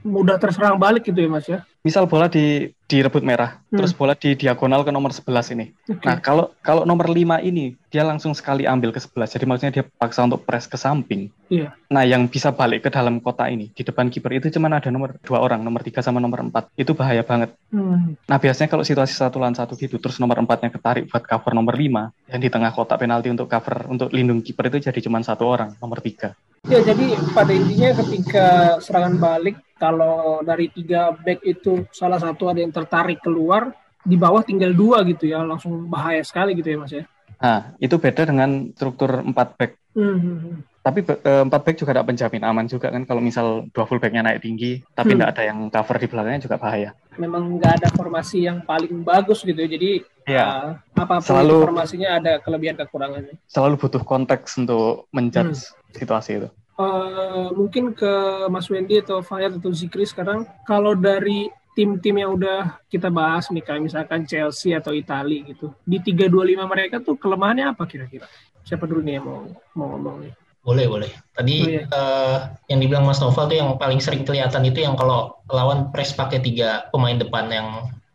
mudah 0.05 0.37
terserang 0.37 0.77
balik 0.77 1.09
gitu 1.09 1.17
ya 1.17 1.29
Mas 1.29 1.49
ya. 1.49 1.65
Misal 1.81 2.05
bola 2.05 2.29
di 2.29 2.69
direbut 2.85 3.25
merah, 3.25 3.57
Hmm. 3.69 3.81
terus 3.81 3.93
bola 3.93 4.13
di 4.13 4.37
diagonal 4.37 4.85
ke 4.85 4.93
nomor 4.93 5.09
11 5.09 5.49
ini. 5.53 5.73
Oke. 5.89 6.05
Nah, 6.05 6.21
kalau 6.21 6.53
kalau 6.61 6.85
nomor 6.85 7.09
5 7.09 7.41
ini 7.41 7.73
dia 7.89 8.05
langsung 8.05 8.37
sekali 8.37 8.69
ambil 8.69 8.93
ke 8.93 9.01
11. 9.01 9.33
Jadi 9.33 9.45
maksudnya 9.49 9.73
dia 9.73 9.85
paksa 9.85 10.21
untuk 10.21 10.45
press 10.45 10.69
ke 10.69 10.77
samping. 10.77 11.33
Iya. 11.49 11.73
Nah, 11.89 12.05
yang 12.05 12.29
bisa 12.29 12.53
balik 12.53 12.85
ke 12.85 12.89
dalam 12.93 13.17
kota 13.17 13.49
ini 13.49 13.73
di 13.73 13.81
depan 13.81 14.13
kiper 14.13 14.37
itu 14.37 14.53
cuma 14.53 14.69
ada 14.69 14.89
nomor 14.93 15.17
dua 15.25 15.41
orang, 15.41 15.65
nomor 15.65 15.81
3 15.81 16.05
sama 16.05 16.21
nomor 16.21 16.45
4. 16.45 16.69
Itu 16.77 16.93
bahaya 16.93 17.25
banget. 17.25 17.57
Hmm. 17.73 18.13
Nah, 18.29 18.37
biasanya 18.37 18.69
kalau 18.69 18.85
situasi 18.85 19.17
satu 19.17 19.41
lawan 19.41 19.57
satu 19.57 19.73
gitu, 19.73 19.97
terus 19.97 20.21
nomor 20.21 20.37
4-nya 20.37 20.69
ketarik 20.69 21.09
buat 21.09 21.25
cover 21.25 21.57
nomor 21.57 21.73
5, 21.73 22.13
yang 22.29 22.41
di 22.41 22.49
tengah 22.53 22.69
kotak 22.69 23.01
penalti 23.01 23.33
untuk 23.33 23.49
cover 23.49 23.89
untuk 23.89 24.13
lindung 24.13 24.45
kiper 24.45 24.69
itu 24.69 24.89
jadi 24.89 24.99
cuma 25.01 25.21
satu 25.25 25.49
orang, 25.49 25.73
nomor 25.81 26.01
3. 26.01 26.37
Ya 26.65 26.81
jadi 26.81 27.13
pada 27.29 27.53
intinya 27.53 27.93
ketika 28.01 28.47
serangan 28.81 29.21
balik 29.21 29.61
kalau 29.75 30.39
dari 30.41 30.67
tiga 30.67 31.11
back 31.13 31.43
itu 31.43 31.83
salah 31.91 32.17
satu 32.17 32.47
ada 32.47 32.59
yang 32.59 32.71
tertarik 32.71 33.19
keluar 33.19 33.71
di 33.99 34.15
bawah 34.15 34.39
tinggal 34.39 34.71
dua 34.71 35.01
gitu 35.03 35.25
ya 35.25 35.41
langsung 35.41 35.85
bahaya 35.85 36.21
sekali 36.21 36.53
gitu 36.53 36.69
ya 36.69 36.77
Mas 36.77 36.93
ya. 36.93 37.03
Nah, 37.35 37.75
itu 37.77 37.95
beda 37.95 38.23
dengan 38.23 38.71
struktur 38.71 39.19
4 39.19 39.35
back. 39.59 39.71
Hmm, 39.91 40.15
hmm, 40.15 40.37
hmm. 40.39 40.55
Tapi 40.79 40.99
eh, 41.01 41.41
empat 41.41 41.61
back 41.61 41.75
juga 41.75 41.91
tidak 41.91 42.07
penjamin 42.07 42.43
aman 42.45 42.65
juga 42.65 42.87
kan 42.87 43.03
kalau 43.03 43.17
misal 43.19 43.65
dua 43.73 43.83
full 43.83 43.97
backnya 43.97 44.21
naik 44.21 44.39
tinggi, 44.39 44.85
tapi 44.93 45.11
Hmm. 45.11 45.19
tidak 45.19 45.29
ada 45.33 45.43
yang 45.43 45.59
cover 45.67 45.97
di 45.97 46.07
belakangnya 46.07 46.41
juga 46.41 46.55
bahaya. 46.55 46.93
Memang 47.17 47.57
nggak 47.57 47.73
ada 47.81 47.89
formasi 47.91 48.45
yang 48.45 48.61
paling 48.61 49.01
bagus 49.01 49.41
gitu 49.41 49.57
ya. 49.57 49.67
Jadi 49.67 49.91
Iya. 50.25 50.45
uh, 50.45 50.69
apa 50.95 51.19
pun 51.19 51.25
Selalu- 51.25 51.57
itu 51.57 51.65
formasinya 51.65 52.09
ada 52.13 52.33
kelebihan 52.37 52.77
kekurangannya. 52.77 53.35
Selalu 53.45 53.75
butuh 53.75 54.01
konteks 54.01 54.55
untuk 54.55 55.09
menjudge 55.09 55.59
Hmm. 55.59 55.91
situasi 55.91 56.31
itu. 56.39 56.49
Eh, 56.75 57.47
mungkin 57.55 57.95
ke 57.95 58.45
Mas 58.51 58.67
Wendy 58.67 58.99
atau 58.99 59.23
Fayat 59.23 59.55
atau 59.55 59.71
Zikri 59.71 60.03
sekarang. 60.03 60.43
Kalau 60.67 60.91
dari 60.91 61.47
tim-tim 61.71 62.15
yang 62.19 62.35
udah 62.35 62.83
kita 62.91 63.07
bahas 63.07 63.47
nih 63.47 63.63
kayak 63.63 63.83
misalkan 63.83 64.27
Chelsea 64.27 64.75
atau 64.75 64.91
Italia 64.91 65.39
gitu. 65.47 65.71
Di 65.87 66.03
325 66.03 66.67
mereka 66.67 66.99
tuh 66.99 67.15
kelemahannya 67.15 67.71
apa 67.71 67.87
kira-kira? 67.87 68.27
Siapa 68.67 68.83
dulu 68.87 68.99
nih 69.07 69.19
yang 69.19 69.25
mau 69.27 69.39
mau 69.71 69.87
ngomong 69.95 70.15
nih? 70.27 70.33
Boleh, 70.65 70.85
boleh. 70.89 71.11
Tadi 71.31 71.55
Oh, 71.63 71.69
iya. 71.69 71.83
eh, 71.87 72.37
yang 72.67 72.79
dibilang 72.83 73.07
Mas 73.07 73.23
Noval 73.23 73.47
tuh 73.47 73.55
yang 73.55 73.71
paling 73.79 74.03
sering 74.03 74.27
kelihatan 74.27 74.63
itu 74.67 74.83
yang 74.83 74.99
kalau 74.99 75.39
lawan 75.47 75.95
press 75.95 76.11
pakai 76.11 76.43
tiga 76.43 76.91
pemain 76.91 77.15
depan 77.15 77.47
yang 77.47 77.67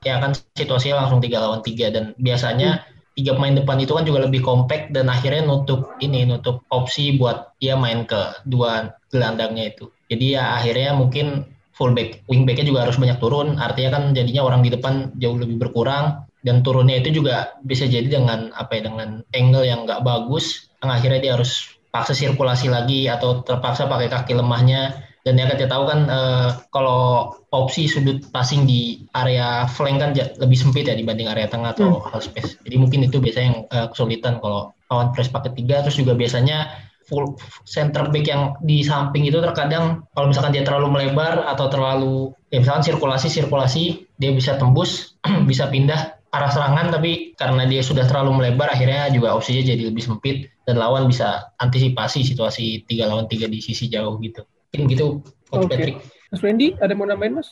ya 0.04 0.20
kan 0.20 0.36
situasinya 0.52 1.04
langsung 1.04 1.20
tiga 1.24 1.40
lawan 1.40 1.64
tiga 1.64 1.88
dan 1.88 2.12
biasanya 2.20 2.84
tiga 3.14 3.36
pemain 3.36 3.52
depan 3.52 3.76
itu 3.82 3.92
kan 3.92 4.04
juga 4.06 4.24
lebih 4.24 4.40
compact 4.40 4.94
dan 4.94 5.10
akhirnya 5.10 5.44
nutup 5.44 5.98
ini 5.98 6.24
nutup 6.24 6.62
opsi 6.70 7.18
buat 7.18 7.54
dia 7.58 7.74
main 7.74 8.06
ke 8.06 8.46
dua 8.46 8.94
gelandangnya 9.10 9.74
itu. 9.74 9.90
Jadi 10.10 10.38
ya 10.38 10.58
akhirnya 10.58 10.94
mungkin 10.94 11.46
fullback, 11.74 12.26
wingbacknya 12.28 12.66
juga 12.66 12.84
harus 12.86 13.00
banyak 13.00 13.18
turun. 13.18 13.56
Artinya 13.56 13.90
kan 13.98 14.02
jadinya 14.12 14.42
orang 14.44 14.60
di 14.60 14.70
depan 14.70 15.16
jauh 15.16 15.38
lebih 15.38 15.56
berkurang 15.56 16.28
dan 16.44 16.64
turunnya 16.64 17.00
itu 17.00 17.20
juga 17.20 17.56
bisa 17.64 17.84
jadi 17.84 18.06
dengan 18.08 18.52
apa 18.56 18.80
ya 18.80 18.88
dengan 18.88 19.24
angle 19.32 19.64
yang 19.66 19.84
nggak 19.84 20.02
bagus. 20.04 20.70
Yang 20.80 20.90
akhirnya 20.96 21.20
dia 21.20 21.32
harus 21.36 21.52
paksa 21.90 22.14
sirkulasi 22.14 22.70
lagi 22.70 23.10
atau 23.10 23.42
terpaksa 23.42 23.90
pakai 23.90 24.08
kaki 24.08 24.32
lemahnya 24.38 25.09
dan 25.20 25.36
ya 25.36 25.52
kita 25.52 25.68
tahu 25.68 25.84
kan 25.84 26.00
eh, 26.08 26.48
kalau 26.72 27.32
opsi 27.52 27.84
sudut 27.84 28.24
passing 28.32 28.64
di 28.64 29.04
area 29.12 29.68
flank 29.68 30.00
kan 30.00 30.10
lebih 30.16 30.56
sempit 30.56 30.88
ya 30.88 30.96
dibanding 30.96 31.28
area 31.28 31.44
tengah 31.44 31.76
atau 31.76 32.00
half 32.08 32.24
space. 32.24 32.56
Jadi 32.64 32.76
mungkin 32.80 33.04
itu 33.04 33.20
biasanya 33.20 33.46
yang 33.52 33.58
eh, 33.68 33.86
kesulitan 33.92 34.40
kalau 34.40 34.72
lawan 34.88 35.12
press 35.12 35.28
pakai 35.28 35.52
tiga. 35.52 35.84
Terus 35.84 36.00
juga 36.00 36.16
biasanya 36.16 36.72
full 37.04 37.36
center 37.68 38.08
back 38.08 38.24
yang 38.24 38.56
di 38.64 38.80
samping 38.80 39.28
itu 39.28 39.42
terkadang 39.44 40.06
kalau 40.16 40.30
misalkan 40.30 40.56
dia 40.56 40.64
terlalu 40.64 40.88
melebar 40.88 41.42
atau 41.50 41.66
terlalu 41.68 42.30
ya 42.54 42.62
misalkan 42.62 42.86
sirkulasi 42.86 43.26
sirkulasi 43.28 44.06
dia 44.16 44.30
bisa 44.32 44.56
tembus 44.56 45.18
bisa 45.50 45.68
pindah 45.68 46.16
arah 46.32 46.48
serangan. 46.48 46.96
Tapi 46.96 47.36
karena 47.36 47.68
dia 47.68 47.84
sudah 47.84 48.08
terlalu 48.08 48.40
melebar 48.40 48.72
akhirnya 48.72 49.12
juga 49.12 49.36
opsinya 49.36 49.60
jadi 49.68 49.92
lebih 49.92 50.00
sempit. 50.00 50.48
Dan 50.64 50.80
lawan 50.80 51.10
bisa 51.10 51.52
antisipasi 51.60 52.24
situasi 52.24 52.88
tiga 52.88 53.04
lawan 53.04 53.28
tiga 53.28 53.50
di 53.50 53.60
sisi 53.60 53.90
jauh 53.90 54.16
gitu 54.22 54.46
mungkin 54.74 54.86
gitu 54.94 55.06
Coach 55.50 55.66
Oke. 55.66 55.74
Patrick 55.74 55.98
Mas 56.30 56.42
Wendy 56.46 56.78
ada 56.78 56.94
mau 56.94 57.06
nambahin 57.10 57.42
Mas 57.42 57.50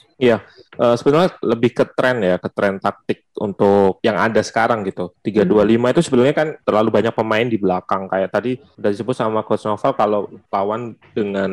Eh, 0.79 0.95
sebenarnya 0.95 1.35
lebih 1.43 1.75
ke 1.75 1.85
tren 1.91 2.23
ya, 2.23 2.39
ke 2.39 2.47
tren 2.55 2.79
taktik 2.79 3.27
untuk 3.35 3.99
yang 4.07 4.15
ada 4.15 4.39
sekarang 4.47 4.87
gitu. 4.87 5.11
325 5.27 5.91
itu 5.91 6.03
sebenarnya 6.07 6.35
kan 6.35 6.49
terlalu 6.63 6.89
banyak 6.95 7.15
pemain 7.15 7.47
di 7.47 7.59
belakang. 7.59 8.07
Kayak 8.07 8.31
tadi 8.31 8.63
udah 8.79 8.91
disebut 8.95 9.15
sama 9.19 9.43
Coach 9.43 9.67
Noval 9.67 9.93
kalau 9.99 10.21
lawan 10.55 10.95
dengan 11.11 11.51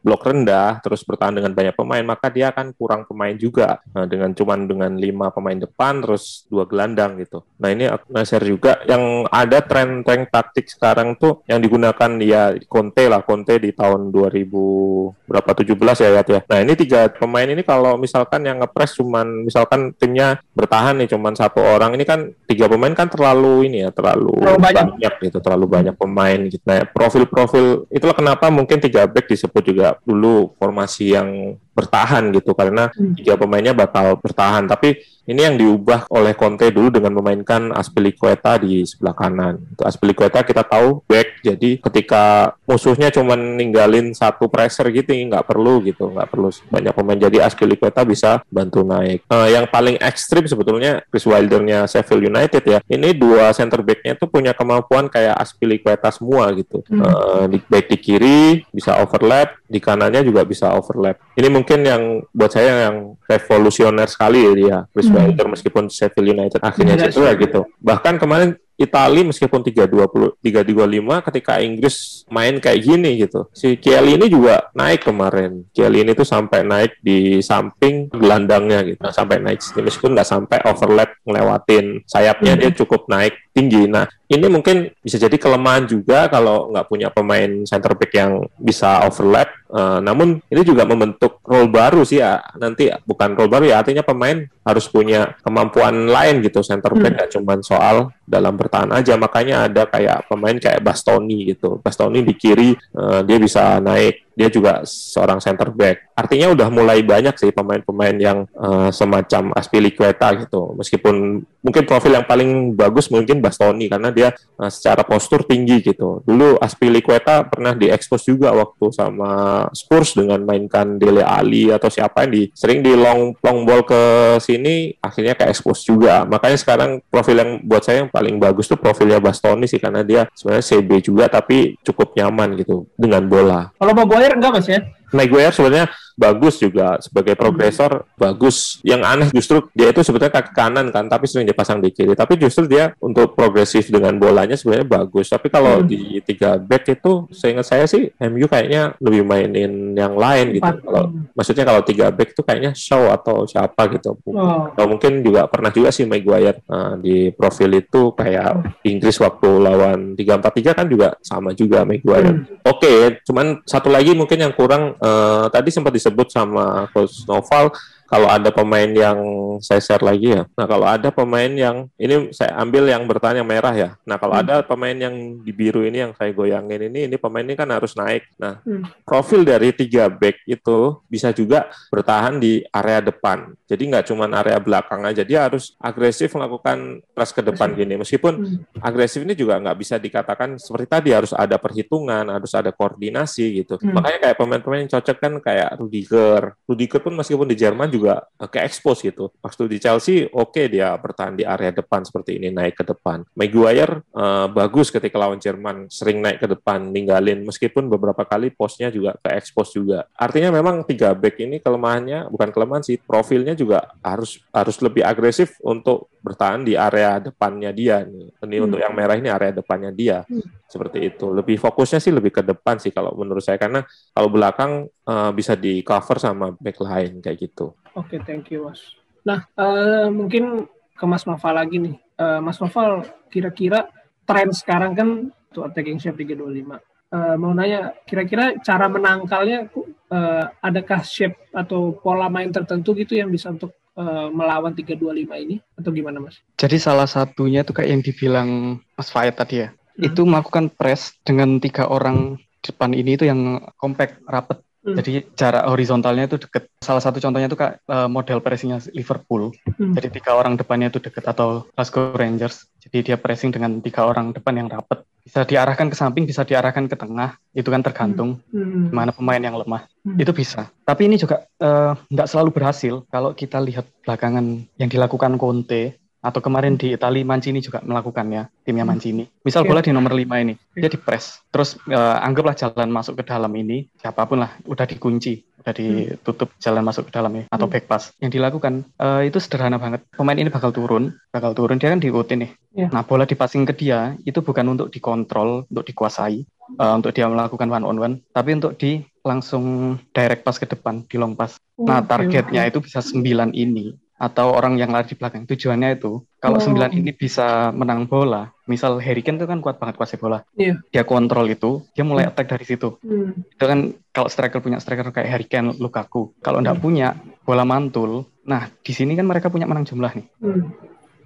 blok 0.00 0.24
rendah 0.24 0.80
terus 0.80 1.04
bertahan 1.04 1.36
dengan 1.36 1.52
banyak 1.52 1.76
pemain, 1.76 2.00
maka 2.00 2.32
dia 2.32 2.48
akan 2.48 2.72
kurang 2.72 3.04
pemain 3.04 3.36
juga. 3.36 3.84
Nah, 3.92 4.08
dengan 4.08 4.32
cuman 4.32 4.64
dengan 4.64 4.92
lima 4.96 5.28
pemain 5.28 5.60
depan 5.60 6.00
terus 6.00 6.48
dua 6.48 6.64
gelandang 6.64 7.20
gitu. 7.20 7.44
Nah, 7.60 7.68
ini 7.68 7.92
aku 7.92 8.08
share 8.24 8.48
juga 8.48 8.80
yang 8.88 9.28
ada 9.28 9.60
tren-tren 9.60 10.24
taktik 10.32 10.72
sekarang 10.72 11.20
tuh 11.20 11.44
yang 11.44 11.60
digunakan 11.60 12.10
ya 12.24 12.56
Conte 12.64 13.04
lah, 13.04 13.20
Conte 13.20 13.60
di 13.60 13.76
tahun 13.76 14.08
2000 14.08 15.28
berapa 15.28 15.50
17 15.52 15.76
ya 16.00 16.24
ya. 16.24 16.40
Nah, 16.48 16.60
ini 16.62 16.74
tiga 16.74 17.06
pemain 17.08 17.44
ini 17.44 17.60
kalau 17.60 17.94
misalkan 17.94 18.42
yang 18.42 18.58
ngepres 18.58 18.96
cuman 18.96 19.44
misalkan 19.44 19.92
timnya 19.94 20.40
bertahan 20.52 20.96
nih 20.96 21.10
cuman 21.10 21.34
satu 21.34 21.58
orang 21.58 21.94
ini 21.94 22.02
kan 22.02 22.30
tiga 22.46 22.66
pemain 22.66 22.92
kan 22.92 23.06
terlalu 23.06 23.66
ini 23.66 23.84
ya 23.84 23.90
terlalu, 23.90 24.32
Terlalu 24.38 24.58
banyak. 24.58 25.12
gitu 25.20 25.38
terlalu 25.38 25.66
banyak 25.66 25.94
pemain 25.94 26.38
gitu. 26.46 26.62
Nah 26.62 26.82
profil-profil 26.86 27.86
itulah 27.88 28.14
kenapa 28.14 28.48
mungkin 28.48 28.78
tiga 28.78 29.04
back 29.04 29.26
disebut 29.26 29.62
juga 29.62 29.86
dulu 30.02 30.54
formasi 30.56 31.12
yang 31.12 31.28
bertahan 31.72 32.28
gitu 32.32 32.52
karena 32.52 32.92
Hmm. 32.92 33.16
tiga 33.16 33.34
pemainnya 33.34 33.72
bakal 33.72 34.20
bertahan 34.20 34.68
tapi 34.68 35.00
ini 35.22 35.40
yang 35.46 35.54
diubah 35.54 36.10
oleh 36.10 36.34
Conte 36.34 36.66
dulu 36.74 36.90
dengan 36.90 37.14
memainkan 37.14 37.70
Aspilicueta 37.70 38.58
di 38.58 38.82
sebelah 38.82 39.14
kanan. 39.14 39.62
Aspilicueta 39.78 40.42
kita 40.42 40.66
tahu 40.66 41.06
back, 41.06 41.46
jadi 41.46 41.78
ketika 41.78 42.54
musuhnya 42.66 43.14
cuma 43.14 43.38
ninggalin 43.38 44.10
satu 44.10 44.50
pressure 44.50 44.90
gitu, 44.90 45.14
nggak 45.14 45.46
perlu 45.46 45.78
gitu, 45.86 46.10
nggak 46.10 46.26
perlu 46.26 46.50
banyak 46.50 46.92
pemain. 46.92 47.20
Jadi 47.22 47.38
Aspilicueta 47.38 48.02
bisa 48.02 48.42
bantu 48.50 48.82
naik. 48.82 49.22
Eh, 49.30 49.48
yang 49.54 49.70
paling 49.70 49.94
ekstrim 50.02 50.42
sebetulnya 50.50 51.06
Chris 51.06 51.22
Wildernya 51.22 51.86
Sheffield 51.86 52.26
United 52.26 52.62
ya. 52.66 52.78
Ini 52.90 53.14
dua 53.14 53.54
center 53.54 53.86
backnya 53.86 54.18
tuh 54.18 54.26
punya 54.26 54.50
kemampuan 54.58 55.06
kayak 55.06 55.38
Aspilicueta 55.38 56.10
semua 56.10 56.50
gitu. 56.58 56.82
Hmm. 56.90 56.98
Eh, 56.98 57.44
di, 57.54 57.58
baik 57.62 57.86
di 57.94 57.98
kiri 58.02 58.40
bisa 58.74 58.98
overlap, 58.98 59.54
di 59.70 59.78
kanannya 59.78 60.26
juga 60.26 60.42
bisa 60.42 60.74
overlap. 60.74 61.22
Ini 61.38 61.46
mungkin 61.46 61.86
yang 61.86 62.02
buat 62.34 62.50
saya 62.50 62.90
yang 62.90 63.14
revolusioner 63.30 64.10
sekali 64.10 64.42
ya 64.42 64.52
dia, 64.52 64.78
Chris 64.90 65.11
Hmm. 65.12 65.50
Meskipun 65.52 65.84
Sheffield 65.92 66.28
United 66.32 66.60
akhirnya 66.64 66.96
Iya, 66.96 67.04
cedera 67.12 67.32
gitu. 67.36 67.60
Bahkan 67.82 68.16
kemarin 68.16 68.56
Itali 68.82 69.22
meskipun 69.22 69.62
320 69.62 70.42
325 70.42 71.26
ketika 71.30 71.62
Inggris 71.62 72.26
main 72.32 72.58
kayak 72.58 72.80
gini 72.82 73.20
gitu. 73.20 73.46
Si 73.54 73.78
Kieli 73.78 74.18
ini 74.18 74.26
juga 74.26 74.72
naik 74.74 75.06
kemarin. 75.06 75.68
Kieli 75.70 76.02
ini 76.02 76.16
tuh 76.18 76.26
sampai 76.26 76.66
naik 76.66 76.98
di 76.98 77.38
samping 77.44 78.10
gelandangnya 78.10 78.82
gitu. 78.82 78.98
Nah, 78.98 79.14
sampai 79.14 79.38
naik 79.38 79.62
meskipun 79.78 80.18
nggak 80.18 80.26
sampai 80.26 80.58
overlap 80.66 81.14
ngelewatin 81.22 82.02
sayapnya 82.08 82.58
dia 82.58 82.70
cukup 82.74 83.06
naik 83.06 83.36
tinggi. 83.54 83.86
Nah, 83.86 84.08
ini 84.32 84.48
mungkin 84.48 84.88
bisa 85.04 85.20
jadi 85.20 85.36
kelemahan 85.36 85.84
juga 85.84 86.24
kalau 86.32 86.72
nggak 86.72 86.86
punya 86.88 87.08
pemain 87.12 87.68
center 87.68 87.92
back 87.92 88.12
yang 88.16 88.48
bisa 88.56 89.04
overlap. 89.04 89.52
Eh, 89.72 89.98
namun 90.00 90.40
ini 90.48 90.62
juga 90.64 90.88
membentuk 90.88 91.44
role 91.44 91.68
baru 91.68 92.00
sih 92.04 92.24
ya. 92.24 92.40
Nanti 92.56 92.88
bukan 93.04 93.36
role 93.36 93.52
baru 93.52 93.64
ya, 93.68 93.84
artinya 93.84 94.00
pemain 94.00 94.48
harus 94.62 94.86
punya 94.88 95.36
kemampuan 95.42 96.08
lain 96.08 96.40
gitu 96.40 96.64
center 96.64 96.94
back 96.96 97.12
nggak 97.18 97.30
cuman 97.34 97.58
soal 97.60 97.96
dalam 98.24 98.56
bertahan 98.56 98.90
aja. 98.96 99.20
Makanya 99.20 99.68
ada 99.68 99.84
kayak 99.84 100.26
pemain 100.26 100.56
kayak 100.56 100.80
Bastoni 100.80 101.52
gitu. 101.52 101.80
Bastoni 101.84 102.24
di 102.24 102.32
kiri 102.32 102.72
eh, 102.72 103.20
dia 103.28 103.36
bisa 103.36 103.78
naik. 103.84 104.31
Dia 104.34 104.48
juga 104.48 104.82
seorang 104.86 105.38
center 105.38 105.68
back. 105.72 106.16
Artinya 106.16 106.52
udah 106.52 106.68
mulai 106.68 107.00
banyak 107.04 107.36
sih 107.36 107.50
pemain-pemain 107.52 108.16
yang 108.16 108.38
eh, 108.48 108.90
semacam 108.92 109.52
Aspilicueta 109.56 110.32
gitu. 110.36 110.76
Meskipun 110.76 111.44
mungkin 111.62 111.82
profil 111.86 112.18
yang 112.18 112.26
paling 112.26 112.74
bagus 112.74 113.08
mungkin 113.08 113.38
Bastoni 113.38 113.86
karena 113.86 114.10
dia 114.10 114.34
eh, 114.34 114.70
secara 114.72 115.06
postur 115.06 115.46
tinggi 115.46 115.80
gitu. 115.84 116.20
Dulu 116.24 116.58
Aspilicueta 116.58 117.46
pernah 117.46 117.72
diekspos 117.76 118.26
juga 118.26 118.50
waktu 118.52 118.90
sama 118.92 119.64
Spurs 119.72 120.18
dengan 120.18 120.42
mainkan 120.42 120.98
Dele 120.98 121.22
Ali 121.22 121.70
atau 121.70 121.88
siapa 121.88 122.26
yang 122.26 122.32
di 122.32 122.42
sering 122.52 122.82
di 122.82 122.92
long 122.92 123.36
long 123.40 123.64
ball 123.64 123.86
ke 123.86 124.02
sini 124.42 124.92
akhirnya 124.98 125.38
ke 125.38 125.44
expose 125.48 125.86
juga. 125.86 126.24
Makanya 126.26 126.58
sekarang 126.58 126.90
profil 127.08 127.36
yang 127.38 127.50
buat 127.64 127.82
saya 127.82 128.04
yang 128.04 128.10
paling 128.12 128.36
bagus 128.42 128.68
tuh 128.68 128.78
profilnya 128.80 129.22
Bastoni 129.22 129.70
sih 129.70 129.78
karena 129.78 130.02
dia 130.02 130.26
sebenarnya 130.34 130.64
CB 130.64 130.90
juga 131.04 131.24
tapi 131.28 131.78
cukup 131.86 132.14
nyaman 132.18 132.58
gitu 132.58 132.88
dengan 132.98 133.24
bola. 133.26 133.70
kalau 133.78 133.92
Maguire 134.22 134.38
enggak 134.38 134.52
Mas 134.54 134.68
ya? 134.70 134.80
Maguire 135.10 135.50
sebenarnya 135.50 135.86
bagus 136.14 136.60
juga 136.60 136.98
sebagai 137.00 137.34
progresor 137.34 138.04
bagus. 138.16 138.78
Yang 138.84 139.02
aneh 139.02 139.28
justru 139.32 139.56
dia 139.72 139.90
itu 139.90 140.00
sebetulnya 140.04 140.32
kaki 140.32 140.52
kanan 140.52 140.86
kan, 140.92 141.08
tapi 141.08 141.24
sering 141.26 141.48
dipasang 141.48 141.80
di 141.80 141.90
kiri. 141.90 142.12
Tapi 142.12 142.36
justru 142.38 142.68
dia 142.68 142.92
untuk 143.00 143.34
progresif 143.34 143.88
dengan 143.88 144.16
bolanya 144.16 144.54
sebenarnya 144.54 144.86
bagus. 144.86 145.28
Tapi 145.28 145.48
kalau 145.48 145.82
Hmm. 145.82 145.88
di 145.88 146.20
tiga 146.22 146.60
back 146.60 146.84
itu, 146.92 147.26
seingat 147.32 147.66
saya 147.66 147.84
sih 147.88 148.12
MU 148.20 148.46
kayaknya 148.46 148.94
lebih 149.00 149.24
mainin 149.24 149.96
yang 149.96 150.14
lain 150.14 150.52
gitu. 150.54 150.68
Kalau 150.84 151.04
maksudnya 151.32 151.64
kalau 151.64 151.80
tiga 151.82 152.12
back 152.12 152.36
itu 152.36 152.42
kayaknya 152.44 152.72
Shaw 152.76 153.12
atau 153.12 153.48
siapa 153.48 153.88
gitu. 153.90 154.14
Oh, 154.28 154.68
Atau 154.72 154.84
mungkin 154.88 155.24
juga 155.24 155.48
pernah 155.48 155.72
juga 155.72 155.88
sih 155.90 156.04
Maguire 156.04 156.60
nah, 156.68 156.94
di 156.96 157.32
profil 157.32 157.72
itu 157.78 158.12
kayak 158.12 158.82
Inggris 158.84 159.16
waktu 159.18 159.48
lawan 159.58 160.14
3-4-3 160.14 160.76
kan 160.76 160.86
juga 160.88 161.16
sama 161.24 161.52
juga 161.52 161.84
Maguire. 161.84 162.32
Hmm. 162.32 162.44
Oke, 162.68 163.22
cuman 163.24 163.62
satu 163.64 163.88
lagi 163.88 164.12
mungkin 164.12 164.38
yang 164.38 164.52
kurang 164.52 164.94
eh, 164.96 165.46
tadi 165.48 165.68
sempat 165.72 165.92
disebut 166.02 166.34
sama 166.34 166.90
Coach 166.90 167.22
Noval 167.30 167.70
kalau 168.12 168.28
ada 168.28 168.52
pemain 168.52 168.90
yang 168.92 169.16
saya 169.64 169.80
share 169.80 170.04
lagi 170.04 170.36
ya. 170.36 170.44
Nah, 170.52 170.68
kalau 170.68 170.84
ada 170.84 171.08
pemain 171.08 171.48
yang 171.48 171.88
ini 171.96 172.28
saya 172.36 172.52
ambil 172.60 172.84
yang 172.84 173.08
bertahan 173.08 173.40
yang 173.40 173.48
merah 173.48 173.72
ya. 173.72 173.96
Nah, 174.04 174.20
kalau 174.20 174.36
Hmm. 174.36 174.44
ada 174.44 174.54
pemain 174.60 174.92
yang 174.92 175.40
di 175.40 175.48
biru 175.48 175.80
ini 175.80 176.04
yang 176.04 176.12
saya 176.12 176.28
goyangin 176.36 176.92
ini, 176.92 177.08
ini 177.08 177.16
pemain 177.16 177.40
ini 177.40 177.56
kan 177.56 177.72
harus 177.72 177.96
naik. 177.96 178.28
Nah, 178.36 178.60
Hmm. 178.60 178.84
profil 179.08 179.48
dari 179.48 179.72
tiga 179.72 180.12
back 180.12 180.44
itu 180.44 181.00
bisa 181.08 181.32
juga 181.32 181.72
bertahan 181.88 182.36
di 182.36 182.60
area 182.68 183.00
depan. 183.00 183.56
Jadi 183.64 183.82
nggak 183.88 184.04
cuma 184.12 184.28
area 184.28 184.60
belakang 184.60 185.08
aja, 185.08 185.24
dia 185.24 185.48
harus 185.48 185.72
agresif 185.80 186.36
melakukan 186.36 187.00
press 187.16 187.32
ke 187.32 187.40
depan 187.40 187.72
gini. 187.72 187.96
Meskipun 187.96 188.34
Hmm. 188.36 188.84
agresif 188.84 189.24
ini 189.24 189.32
juga 189.32 189.56
nggak 189.56 189.78
bisa 189.80 189.96
dikatakan 189.96 190.60
seperti 190.60 190.86
tadi 190.90 191.10
harus 191.16 191.32
ada 191.32 191.56
perhitungan, 191.56 192.28
harus 192.28 192.52
ada 192.52 192.68
koordinasi 192.68 193.64
gitu. 193.64 193.80
Hmm. 193.80 193.96
Makanya 193.96 194.28
kayak 194.28 194.36
pemain-pemain 194.36 194.84
yang 194.84 194.92
cocok 194.92 195.16
kan 195.16 195.32
kayak 195.40 195.80
Rudiger. 195.80 196.52
Rudiger 196.68 197.00
pun 197.00 197.14
meskipun 197.16 197.48
di 197.48 197.56
Jerman 197.56 197.88
juga 197.88 198.01
eh, 198.10 198.48
ke 198.50 198.58
expose 198.64 199.06
gitu. 199.06 199.30
Waktu 199.38 199.70
di 199.70 199.78
Chelsea 199.78 200.26
oke 200.26 200.66
dia 200.66 200.94
bertahan 200.98 201.38
di 201.38 201.44
area 201.46 201.70
depan 201.70 202.02
seperti 202.02 202.40
ini 202.40 202.50
naik 202.50 202.82
ke 202.82 202.84
depan. 202.86 203.22
Maguire 203.38 204.02
eh, 204.02 204.46
bagus 204.50 204.90
ketika 204.90 205.20
lawan 205.20 205.38
Jerman 205.38 205.86
sering 205.86 206.18
naik 206.18 206.42
ke 206.42 206.48
depan 206.50 206.90
ninggalin 206.90 207.46
meskipun 207.46 207.86
beberapa 207.86 208.26
kali 208.26 208.50
posnya 208.50 208.90
juga 208.90 209.14
ke 209.20 209.36
expose 209.38 209.78
juga. 209.78 210.08
Artinya 210.18 210.50
memang 210.50 210.82
tiga 210.82 211.14
back 211.14 211.38
ini 211.38 211.62
kelemahannya 211.62 212.26
bukan 212.32 212.48
kelemahan 212.50 212.82
sih 212.82 212.98
profilnya 212.98 213.52
juga 213.52 213.94
harus 214.02 214.42
harus 214.50 214.76
lebih 214.82 215.04
agresif 215.06 215.58
untuk 215.62 216.10
bertahan 216.22 216.62
di 216.62 216.78
area 216.78 217.18
depannya 217.18 217.74
dia 217.74 218.06
nih. 218.06 218.30
Ini 218.46 218.56
Hmm. 218.56 218.66
untuk 218.70 218.78
yang 218.78 218.94
merah 218.94 219.18
ini 219.18 219.26
area 219.26 219.50
depannya 219.50 219.90
dia. 219.90 220.22
Hmm. 220.24 220.42
Seperti 220.70 221.04
itu. 221.04 221.28
Lebih 221.34 221.58
fokusnya 221.58 221.98
sih 221.98 222.14
lebih 222.14 222.32
ke 222.32 222.42
depan 222.46 222.78
sih 222.78 222.94
kalau 222.94 223.12
menurut 223.18 223.42
saya 223.42 223.58
karena 223.58 223.82
kalau 224.14 224.30
belakang 224.30 224.86
eh, 225.06 225.30
bisa 225.34 225.58
di 225.58 225.82
cover 225.82 226.16
sama 226.18 226.54
back 226.56 226.78
line 226.82 227.18
kayak 227.22 227.38
gitu. 227.38 227.74
Oke, 227.94 228.20
thank 228.24 228.48
you, 228.52 228.70
Mas. 228.70 228.80
Nah, 229.22 229.46
eh, 229.54 230.08
mungkin 230.10 230.66
ke 230.96 231.04
Mas 231.06 231.26
Noval 231.26 231.54
lagi 231.58 231.76
nih. 231.78 231.96
Eh, 231.98 232.40
Mas 232.42 232.58
Noval, 232.58 233.06
kira-kira 233.30 233.90
tren 234.26 234.50
sekarang 234.54 234.92
kan 234.94 235.08
tuh 235.52 235.66
attacking 235.66 236.00
shape 236.00 236.18
325. 236.18 236.80
Eh, 237.12 237.36
mau 237.36 237.52
nanya, 237.52 237.92
kira-kira 238.08 238.56
cara 238.64 238.88
menangkalnya 238.88 239.68
eh, 240.08 240.44
adakah 240.64 241.04
shape 241.04 241.36
atau 241.52 241.92
pola 241.92 242.32
main 242.32 242.48
tertentu 242.48 242.96
gitu 242.96 243.20
yang 243.20 243.28
bisa 243.28 243.52
untuk 243.52 243.76
eh, 244.00 244.28
melawan 244.32 244.72
325 244.72 245.28
ini 245.36 245.60
atau 245.76 245.92
gimana, 245.92 246.24
Mas? 246.24 246.40
Jadi 246.56 246.80
salah 246.80 247.04
satunya 247.04 247.60
itu 247.60 247.76
kayak 247.76 247.90
yang 247.92 248.02
dibilang 248.02 248.48
Mas 248.96 249.12
Fayed 249.12 249.36
tadi 249.36 249.60
ya. 249.60 249.68
Hmm. 249.68 250.08
Itu 250.08 250.24
melakukan 250.24 250.72
press 250.72 251.12
dengan 251.20 251.60
tiga 251.60 251.84
orang 251.84 252.40
depan 252.64 252.96
ini 252.96 253.20
itu 253.20 253.28
yang 253.28 253.60
compact, 253.76 254.24
rapet. 254.24 254.64
Hmm. 254.82 254.98
Jadi 254.98 255.22
jarak 255.38 255.62
horizontalnya 255.70 256.26
itu 256.26 256.42
deket. 256.42 256.66
Salah 256.82 256.98
satu 256.98 257.22
contohnya 257.22 257.46
itu 257.46 257.54
kayak 257.54 257.78
eh, 257.86 258.08
model 258.10 258.42
pressingnya 258.42 258.82
Liverpool. 258.90 259.54
Hmm. 259.78 259.94
Jadi 259.94 260.18
tiga 260.18 260.34
orang 260.34 260.58
depannya 260.58 260.90
itu 260.90 260.98
deket 260.98 261.22
atau 261.22 261.70
Glasgow 261.78 262.18
Rangers. 262.18 262.66
Jadi 262.82 263.06
dia 263.06 263.16
pressing 263.16 263.54
dengan 263.54 263.78
tiga 263.78 264.02
orang 264.02 264.34
depan 264.34 264.58
yang 264.58 264.66
rapet. 264.66 265.06
Bisa 265.22 265.46
diarahkan 265.46 265.86
ke 265.86 265.94
samping, 265.94 266.26
bisa 266.26 266.42
diarahkan 266.42 266.90
ke 266.90 266.98
tengah. 266.98 267.38
Itu 267.54 267.70
kan 267.70 267.86
tergantung 267.86 268.42
Hmm. 268.50 268.90
mana 268.90 269.14
pemain 269.14 269.38
yang 269.38 269.54
lemah. 269.54 269.86
Hmm. 270.02 270.18
Itu 270.18 270.34
bisa. 270.34 270.66
Tapi 270.82 271.06
ini 271.06 271.14
juga 271.14 271.46
eh, 271.62 271.94
nggak 272.10 272.26
selalu 272.26 272.50
berhasil. 272.50 273.06
Kalau 273.06 273.38
kita 273.38 273.62
lihat 273.62 273.86
belakangan 274.02 274.66
yang 274.82 274.90
dilakukan 274.90 275.38
Conte 275.38 276.01
atau 276.22 276.38
kemarin 276.38 276.78
di 276.78 276.94
Italia 276.94 277.26
Mancini 277.26 277.58
juga 277.58 277.82
melakukannya 277.82 278.62
timnya 278.62 278.86
Hmm. 278.86 278.94
Mancini. 278.94 279.24
Misal 279.42 279.66
bola 279.66 279.82
di 279.82 279.90
nomor 279.90 280.14
5 280.14 280.38
ini, 280.38 280.54
dia 280.72 280.86
di 280.86 280.96
press. 280.96 281.42
Terus 281.50 281.74
eh, 281.90 282.16
anggaplah 282.22 282.54
jalan 282.54 282.88
masuk 282.88 283.18
ke 283.18 283.26
dalam 283.26 283.50
ini 283.58 283.90
siapa 283.98 284.22
pun 284.24 284.38
lah 284.38 284.54
udah 284.62 284.86
dikunci, 284.86 285.42
udah 285.58 285.74
ditutup 285.74 286.54
jalan 286.62 286.86
masuk 286.86 287.10
ke 287.10 287.12
dalam 287.12 287.34
ya 287.34 287.44
atau 287.50 287.66
Hmm. 287.66 287.74
back 287.74 287.84
pass. 287.90 288.14
Yang 288.22 288.38
dilakukan 288.38 288.86
eh, 288.96 289.26
itu 289.26 289.42
sederhana 289.42 289.82
banget. 289.82 290.06
Pemain 290.14 290.38
ini 290.38 290.48
bakal 290.48 290.70
turun, 290.70 291.10
bakal 291.34 291.58
turun 291.58 291.82
dia 291.82 291.90
kan 291.90 291.98
diikutin 291.98 292.38
nih. 292.46 292.50
Iya. 292.72 292.88
Nah, 292.94 293.02
bola 293.02 293.26
dipassing 293.26 293.66
ke 293.66 293.74
dia 293.74 294.14
itu 294.22 294.40
bukan 294.40 294.64
untuk 294.78 294.88
dikontrol, 294.94 295.66
untuk 295.68 295.84
dikuasai, 295.84 296.38
eh, 296.78 296.92
untuk 296.94 297.10
dia 297.10 297.26
melakukan 297.26 297.66
one 297.66 297.84
on 297.84 297.98
one, 297.98 298.14
tapi 298.30 298.54
untuk 298.54 298.78
di 298.78 299.02
langsung 299.22 299.94
direct 300.10 300.42
pass 300.42 300.58
ke 300.58 300.66
depan, 300.66 301.06
di 301.06 301.14
long 301.14 301.34
pass. 301.34 301.58
Nah, 301.78 302.02
targetnya 302.02 302.66
itu 302.66 302.78
bisa 302.78 302.98
9 302.98 303.50
ini 303.54 303.94
atau 304.22 304.54
orang 304.54 304.78
yang 304.78 304.94
lari 304.94 305.10
di 305.10 305.18
belakang. 305.18 305.42
Tujuannya 305.44 305.98
itu 305.98 306.22
kalau 306.38 306.62
Oh. 306.62 306.62
9 306.62 306.94
ini 306.94 307.10
bisa 307.10 307.74
menang 307.74 308.06
bola, 308.06 308.54
misal 308.64 309.02
Harry 309.02 309.18
Kane 309.18 309.42
itu 309.42 309.50
kan 309.50 309.58
kuat 309.58 309.82
banget 309.82 309.98
kuasai 309.98 310.14
bola. 310.16 310.46
Iya. 310.54 310.78
Dia 310.94 311.02
kontrol 311.02 311.50
itu, 311.50 311.82
dia 311.90 312.06
mulai 312.06 312.30
attack 312.30 312.46
dari 312.46 312.62
situ. 312.62 313.02
Hmm. 313.02 313.34
Itu 313.42 313.64
kan 313.66 313.78
kalau 314.14 314.30
striker 314.30 314.62
punya 314.62 314.78
striker 314.78 315.10
kayak 315.10 315.26
Harry 315.26 315.46
Kane, 315.50 315.74
Lukaku. 315.74 316.38
Kalau 316.38 316.62
nggak 316.62 316.78
Hmm. 316.78 316.84
punya 316.86 317.08
bola 317.42 317.66
mantul, 317.66 318.30
nah 318.46 318.70
di 318.70 318.92
sini 318.94 319.18
kan 319.18 319.26
mereka 319.26 319.50
punya 319.50 319.66
menang 319.66 319.82
jumlah 319.82 320.14
nih. 320.14 320.26
Hmm. 320.38 320.70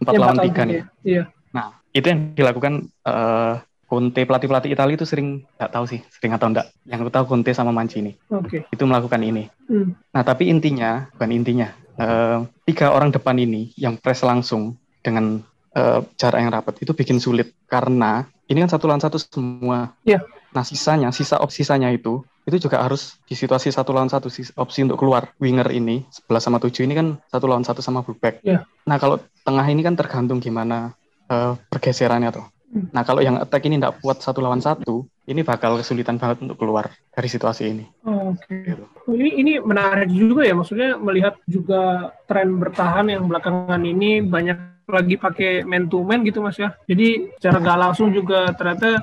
4 0.01 0.13
Ya, 0.13 0.19
lawan 0.19 0.37
bakal 0.37 0.49
3 0.49 0.63
nih. 0.65 0.75
ya. 0.75 0.85
Iya. 1.05 1.23
Nah, 1.53 1.67
itu 1.93 2.07
yang 2.09 2.21
dilakukan 2.33 2.73
eh, 3.05 3.55
Conte 3.87 4.27
pelatih-pelatih 4.27 4.75
Italia 4.75 4.99
itu 4.99 5.07
sering 5.07 5.47
nggak 5.55 5.71
tahu 5.71 5.87
sih, 5.87 6.03
sering 6.11 6.35
atau 6.35 6.51
enggak. 6.51 6.67
Yang 6.83 7.07
aku 7.07 7.13
tahu 7.13 7.25
Conte 7.31 7.55
sama 7.55 7.71
Mancini 7.71 8.19
Oke. 8.29 8.67
itu 8.67 8.83
melakukan 8.83 9.23
ini. 9.23 9.47
Hmm. 9.71 9.95
Nah, 10.11 10.27
tapi 10.27 10.51
intinya, 10.51 11.07
bukan 11.15 11.31
intinya, 11.31 11.71
tiga 12.69 12.93
orang 12.93 13.11
depan 13.11 13.37
ini 13.41 13.73
yang 13.77 13.97
press 13.97 14.21
langsung 14.21 14.77
dengan 15.01 15.41
eh, 15.73 16.01
jarak 16.21 16.41
yang 16.41 16.53
rapat 16.53 16.75
itu 16.83 16.93
bikin 16.93 17.21
sulit 17.23 17.57
karena 17.67 18.29
ini 18.47 18.63
kan 18.63 18.71
satu 18.71 18.87
lawan 18.87 19.03
satu 19.03 19.19
semua. 19.19 19.95
Iya. 20.07 20.23
Nah, 20.55 20.65
sisanya, 20.65 21.13
sisa 21.13 21.37
opsi 21.37 21.67
sisanya 21.67 21.93
itu, 21.93 22.25
itu 22.49 22.57
juga 22.57 22.81
harus 22.81 23.21
di 23.29 23.37
situasi 23.37 23.69
satu 23.69 23.93
lawan 23.93 24.09
satu 24.09 24.33
opsi 24.57 24.79
untuk 24.87 24.97
keluar 24.97 25.35
winger 25.37 25.69
ini 25.69 26.07
11 26.09 26.41
sama 26.41 26.57
7 26.63 26.87
ini 26.89 26.95
kan 26.97 27.07
satu 27.29 27.45
lawan 27.45 27.67
satu 27.67 27.85
sama 27.85 28.01
fullback. 28.07 28.41
Iya. 28.41 28.65
Nah, 28.89 28.97
kalau 28.97 29.21
tengah 29.45 29.67
ini 29.69 29.85
kan 29.85 29.99
tergantung 29.99 30.39
gimana 30.41 30.95
eh, 31.29 31.53
pergeserannya 31.69 32.31
tuh. 32.33 32.47
Hmm. 32.67 32.91
Nah, 32.91 33.03
kalau 33.07 33.23
yang 33.23 33.39
attack 33.39 33.63
ini 33.71 33.79
tidak 33.79 34.03
kuat 34.03 34.19
satu 34.19 34.43
lawan 34.43 34.59
satu, 34.59 35.07
ini 35.31 35.47
bakal 35.47 35.79
kesulitan 35.79 36.19
banget 36.19 36.43
untuk 36.43 36.59
keluar 36.59 36.91
dari 37.15 37.29
situasi 37.31 37.63
ini. 37.71 37.85
Oke. 38.03 38.75
Gitu. 38.75 38.85
Oh, 39.07 39.15
Ini 39.15 39.31
ini 39.39 39.53
menarik 39.63 40.11
juga 40.11 40.43
ya, 40.43 40.55
maksudnya 40.59 40.99
melihat 40.99 41.39
juga 41.47 42.11
tren 42.27 42.59
bertahan 42.59 43.07
yang 43.07 43.31
belakangan 43.31 43.79
ini 43.87 44.23
banyak 44.23 44.59
lagi 44.87 45.19
pakai 45.19 45.67
man 45.67 45.91
to 45.91 46.03
man 46.03 46.23
gitu 46.23 46.39
mas 46.43 46.59
ya. 46.59 46.75
Jadi 46.87 47.35
secara 47.39 47.59
nggak 47.59 47.79
langsung 47.91 48.15
juga 48.15 48.55
ternyata 48.55 49.03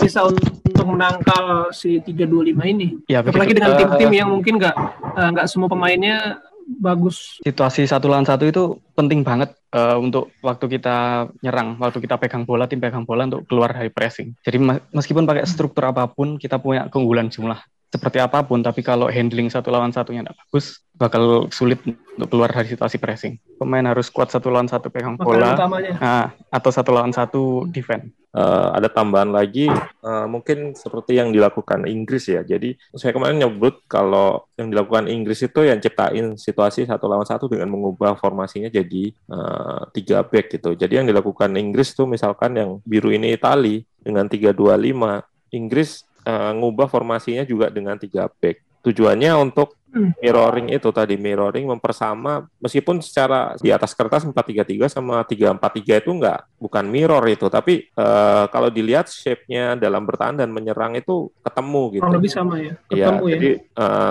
bisa 0.00 0.24
untuk 0.24 0.84
menangkal 0.88 1.68
si 1.72 2.00
325 2.00 2.64
ini. 2.64 2.88
Ya, 3.12 3.20
Apalagi 3.20 3.52
dengan 3.52 3.76
Eh, 3.76 3.78
tim-tim 3.84 4.10
yang 4.12 4.28
mungkin 4.32 4.56
nggak 4.56 4.76
eh, 5.16 5.28
nggak 5.36 5.46
semua 5.52 5.68
pemainnya 5.68 6.40
bagus. 6.66 7.42
situasi 7.42 7.84
satu 7.84 8.10
lawan 8.10 8.26
satu 8.26 8.44
itu 8.48 8.78
penting 8.94 9.22
banget 9.22 9.54
eh, 9.74 9.96
untuk 9.98 10.32
waktu 10.44 10.78
kita 10.78 11.28
nyerang, 11.42 11.78
waktu 11.78 11.98
kita 12.02 12.18
pegang 12.18 12.44
bola, 12.44 12.70
tim 12.70 12.80
pegang 12.82 13.06
bola 13.06 13.26
untuk 13.26 13.46
keluar 13.46 13.72
dari 13.72 13.90
pressing. 13.90 14.34
Jadi 14.42 14.58
meskipun 14.92 15.24
pakai 15.24 15.44
struktur 15.46 15.88
apa 15.88 16.08
pun, 16.10 16.36
kita 16.36 16.58
punya 16.62 16.86
keunggulan 16.88 17.28
jumlah 17.28 17.60
seperti 17.92 18.24
apa 18.24 18.40
pun, 18.40 18.64
tapi 18.64 18.80
kalau 18.80 19.12
handling 19.12 19.52
satu 19.52 19.68
lawan 19.68 19.92
satunya 19.92 20.24
tidak 20.24 20.40
bagus, 20.48 20.80
bakal 20.96 21.52
sulit 21.52 21.76
untuk 21.84 22.28
keluar 22.32 22.48
dari 22.48 22.72
situasi 22.72 22.96
pressing. 22.96 23.36
Pemain 23.60 23.84
harus 23.84 24.08
kuat 24.08 24.32
satu 24.32 24.48
lawan 24.48 24.64
satu 24.64 24.88
pegang 24.88 25.20
bola, 25.20 25.52
nah, 26.00 26.32
atau 26.48 26.70
satu 26.72 26.88
lawan 26.88 27.12
satu 27.12 27.68
defend. 27.68 28.08
Eh, 28.32 28.68
ada 28.72 28.88
tambahan 28.88 29.28
lagi 29.28 29.68
eh, 29.68 30.24
mungkin 30.24 30.72
seperti 30.72 31.20
yang 31.20 31.36
dilakukan 31.36 31.84
Inggris 31.84 32.32
ya. 32.32 32.40
Jadi 32.40 32.72
saya 32.96 33.12
kemarin 33.12 33.36
nyebut 33.36 33.84
kalau 33.84 34.48
yang 34.56 34.72
dilakukan 34.72 35.04
Inggris 35.04 35.44
itu 35.44 35.60
yang 35.68 35.76
ciptain 35.84 36.40
situasi 36.40 36.88
satu 36.88 37.12
lawan 37.12 37.28
satu 37.28 37.44
dengan 37.52 37.68
mengubah 37.68 38.16
formasinya 38.16 38.72
jadi 38.72 39.12
eh, 39.12 39.80
tiga 39.92 40.24
back 40.24 40.48
gitu. 40.48 40.72
Jadi 40.72 41.04
yang 41.04 41.04
dilakukan 41.04 41.52
Inggris 41.60 41.92
tuh 41.92 42.08
misalkan 42.08 42.56
yang 42.56 42.80
biru 42.88 43.12
ini 43.12 43.36
Itali 43.36 43.84
dengan 44.00 44.24
3-2-5, 44.24 45.52
Inggris 45.52 46.08
eh, 46.24 46.52
ngubah 46.56 46.88
formasinya 46.88 47.44
juga 47.44 47.68
dengan 47.68 48.00
tiga 48.00 48.32
back. 48.32 48.64
Tujuannya 48.80 49.36
untuk. 49.44 49.76
Mirroring 49.92 50.72
itu 50.72 50.88
tadi 50.88 51.20
mirroring 51.20 51.68
mempersama 51.68 52.48
meskipun 52.58 53.04
secara 53.04 53.52
di 53.60 53.68
atas 53.68 53.92
kertas 53.92 54.24
433 54.24 54.88
sama 54.88 55.20
343 55.28 56.02
itu 56.02 56.10
enggak 56.10 56.40
bukan 56.56 56.84
mirror 56.88 57.24
itu 57.28 57.46
tapi 57.52 57.86
eh, 57.92 58.44
kalau 58.48 58.72
dilihat 58.72 59.12
shape-nya 59.12 59.76
dalam 59.76 60.08
bertahan 60.08 60.40
dan 60.40 60.48
menyerang 60.48 60.96
itu 60.96 61.28
ketemu 61.44 61.82
gitu. 61.92 62.02
Kurang 62.02 62.16
lebih 62.18 62.32
sama 62.32 62.54
ya. 62.58 62.72
Iya, 62.88 63.06
Ketemu 63.08 63.24
ya. 63.24 63.32
jadi 63.36 63.50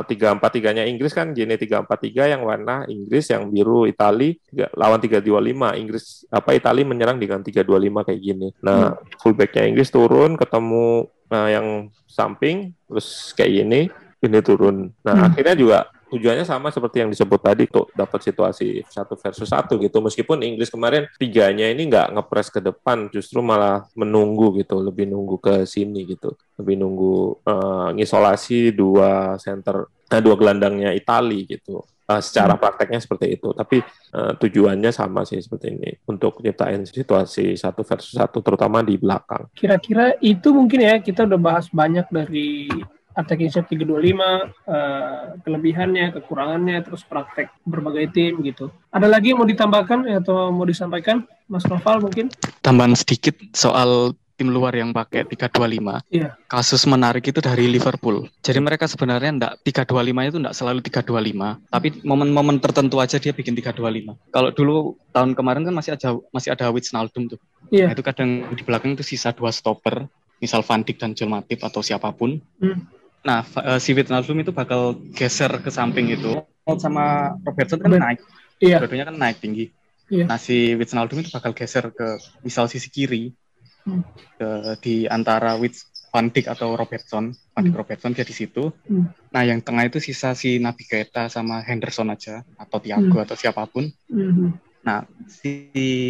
tiga 0.05 0.27
empat 0.35 0.51
tiganya 0.53 0.83
Inggris 0.85 1.13
kan 1.15 1.33
empat 1.33 1.99
tiga 2.03 2.27
yang 2.27 2.43
warna 2.45 2.85
Inggris, 2.85 3.31
yang 3.31 3.49
biru 3.49 3.87
Itali 3.89 4.37
lawan 4.75 4.99
tiga 5.01 5.23
dua 5.23 5.39
lima 5.41 5.73
Inggris 5.73 6.27
apa 6.29 6.53
Itali 6.53 6.85
menyerang 6.85 7.17
dengan 7.17 7.41
tiga 7.41 7.65
dua 7.65 7.81
lima 7.81 8.05
kayak 8.05 8.21
gini. 8.21 8.53
Nah 8.61 8.95
fullbacknya 9.19 9.65
Inggris 9.67 9.89
turun 9.89 10.37
ketemu 10.37 11.07
eh, 11.31 11.49
yang 11.57 11.67
samping 12.05 12.75
terus 12.85 13.31
kayak 13.33 13.51
gini 13.63 13.81
ini 14.21 14.39
turun. 14.39 14.93
Nah 15.01 15.13
Hmm. 15.17 15.27
akhirnya 15.33 15.55
juga 15.57 15.79
tujuannya 16.11 16.43
sama 16.43 16.69
seperti 16.69 17.01
yang 17.01 17.09
disebut 17.09 17.39
tadi 17.39 17.63
tuh 17.71 17.87
dapat 17.95 18.19
situasi 18.19 18.83
satu 18.85 19.15
versus 19.15 19.47
satu 19.47 19.79
gitu. 19.79 19.97
Meskipun 20.03 20.43
Inggris 20.43 20.69
kemarin 20.69 21.07
tiganya 21.15 21.71
ini 21.71 21.87
nggak 21.87 22.11
ngepres 22.13 22.51
ke 22.51 22.59
depan 22.59 23.07
justru 23.09 23.39
malah 23.39 23.87
menunggu 23.95 24.59
gitu 24.59 24.83
lebih 24.83 25.07
nunggu 25.07 25.39
ke 25.39 25.55
sini 25.65 26.03
gitu. 26.05 26.35
Lebih 26.59 26.75
nunggu 26.77 27.15
eh, 27.47 27.87
ngisolasi 27.97 28.75
dua 28.75 29.39
center 29.39 29.87
eh, 30.11 30.21
dua 30.21 30.35
gelandangnya 30.35 30.91
Itali 30.91 31.47
gitu. 31.47 31.79
Eh, 32.11 32.19
secara 32.19 32.59
prakteknya 32.59 32.99
seperti 32.99 33.39
itu. 33.39 33.55
Tapi 33.55 33.79
eh, 33.87 34.31
tujuannya 34.35 34.91
sama 34.91 35.23
sih 35.23 35.39
seperti 35.39 35.71
ini 35.71 35.95
untuk 36.11 36.43
nyiptain 36.43 36.83
situasi 36.83 37.55
satu 37.55 37.87
versus 37.87 38.19
satu 38.19 38.43
terutama 38.43 38.83
di 38.83 38.99
belakang. 38.99 39.47
Kira-kira 39.55 40.19
itu 40.19 40.51
mungkin 40.51 40.83
ya 40.83 40.99
kita 40.99 41.23
udah 41.23 41.39
bahas 41.39 41.71
banyak 41.71 42.03
dari 42.11 42.67
attacking 43.15 43.51
shape 43.51 43.67
325, 43.69 44.51
eh, 44.67 45.39
kelebihannya, 45.43 46.05
kekurangannya, 46.15 46.77
terus 46.83 47.03
praktek 47.03 47.51
berbagai 47.63 48.11
tim 48.15 48.39
gitu. 48.43 48.71
Ada 48.91 49.07
lagi 49.07 49.31
yang 49.31 49.39
mau 49.43 49.49
ditambahkan 49.49 50.07
atau 50.23 50.51
mau 50.51 50.67
disampaikan, 50.67 51.23
Mas 51.51 51.67
Noval 51.67 52.03
mungkin? 52.03 52.31
Tambahan 52.63 52.95
sedikit 52.95 53.35
soal 53.51 54.15
tim 54.41 54.49
luar 54.49 54.73
yang 54.73 54.89
pakai 54.89 55.29
325. 55.29 56.01
Iya. 56.09 56.33
Kasus 56.49 56.89
menarik 56.89 57.21
itu 57.29 57.37
dari 57.37 57.69
Liverpool. 57.69 58.25
Jadi 58.41 58.57
mereka 58.57 58.89
sebenarnya 58.89 59.29
enggak 59.37 59.53
325 59.61 60.29
itu 60.33 60.37
enggak 60.41 60.55
selalu 60.57 60.79
325, 60.81 61.61
tapi 61.69 61.87
momen-momen 62.01 62.57
tertentu 62.57 62.97
aja 62.97 63.21
dia 63.21 63.37
bikin 63.37 63.53
325. 63.53 64.17
Kalau 64.33 64.49
dulu 64.49 64.97
tahun 65.13 65.37
kemarin 65.37 65.61
kan 65.69 65.77
masih 65.77 65.93
ada 65.93 66.17
masih 66.33 66.49
ada 66.57 66.73
Wijnaldum 66.73 67.29
tuh. 67.29 67.39
Iya. 67.69 67.85
Nah, 67.85 67.93
itu 67.93 68.01
kadang 68.01 68.29
di 68.57 68.63
belakang 68.65 68.97
itu 68.97 69.05
sisa 69.05 69.29
dua 69.29 69.53
stopper, 69.53 70.09
misal 70.41 70.65
Van 70.65 70.81
Dijk 70.81 70.97
dan 70.97 71.13
Joel 71.13 71.29
Matip 71.29 71.61
atau 71.61 71.85
siapa 71.85 72.09
pun. 72.09 72.41
Hmm. 72.57 72.89
Nah, 73.21 73.45
eh, 73.45 73.79
si 73.79 73.93
Wijnaldum 73.93 74.41
itu 74.41 74.49
bakal 74.49 74.97
geser 75.13 75.61
ke 75.61 75.69
samping 75.69 76.09
itu. 76.09 76.41
Sama 76.81 77.37
Robertson 77.45 77.81
kan 77.81 77.91
naik, 77.93 78.19
Iya. 78.61 78.81
dua-duanya 78.81 79.09
kan 79.13 79.17
naik 79.17 79.37
tinggi. 79.41 79.69
Iya. 80.09 80.25
Nah, 80.25 80.37
si 80.41 80.73
Wijnaldum 80.73 81.21
itu 81.21 81.29
bakal 81.33 81.53
geser 81.53 81.89
ke 81.93 82.17
misal 82.41 82.65
sisi 82.65 82.89
kiri, 82.89 83.33
Hmm. 83.81 84.05
ke 84.37 84.77
di 84.85 84.95
antara 85.09 85.57
Wits 85.57 85.89
Van 86.13 86.29
Dijk 86.29 86.53
atau 86.53 86.77
Robertson, 86.77 87.33
Van 87.33 87.61
Dijk 87.65 87.73
Hmm. 87.73 87.81
Robertson 87.81 88.11
dia 88.13 88.25
di 88.27 88.35
situ. 88.35 88.69
Hmm. 88.85 89.09
Nah, 89.33 89.41
yang 89.41 89.57
tengah 89.63 89.89
itu 89.89 89.97
sisa 89.97 90.37
si 90.37 90.61
Nabi 90.61 90.85
Keita 90.85 91.31
sama 91.31 91.63
Henderson 91.65 92.13
aja 92.13 92.45
atau 92.59 92.77
Thiago 92.77 93.17
Hmm. 93.17 93.25
atau 93.25 93.35
siapa 93.37 93.65
pun. 93.65 93.89
Mhm. 94.09 94.70
Nah, 94.81 95.05
si 95.29 95.51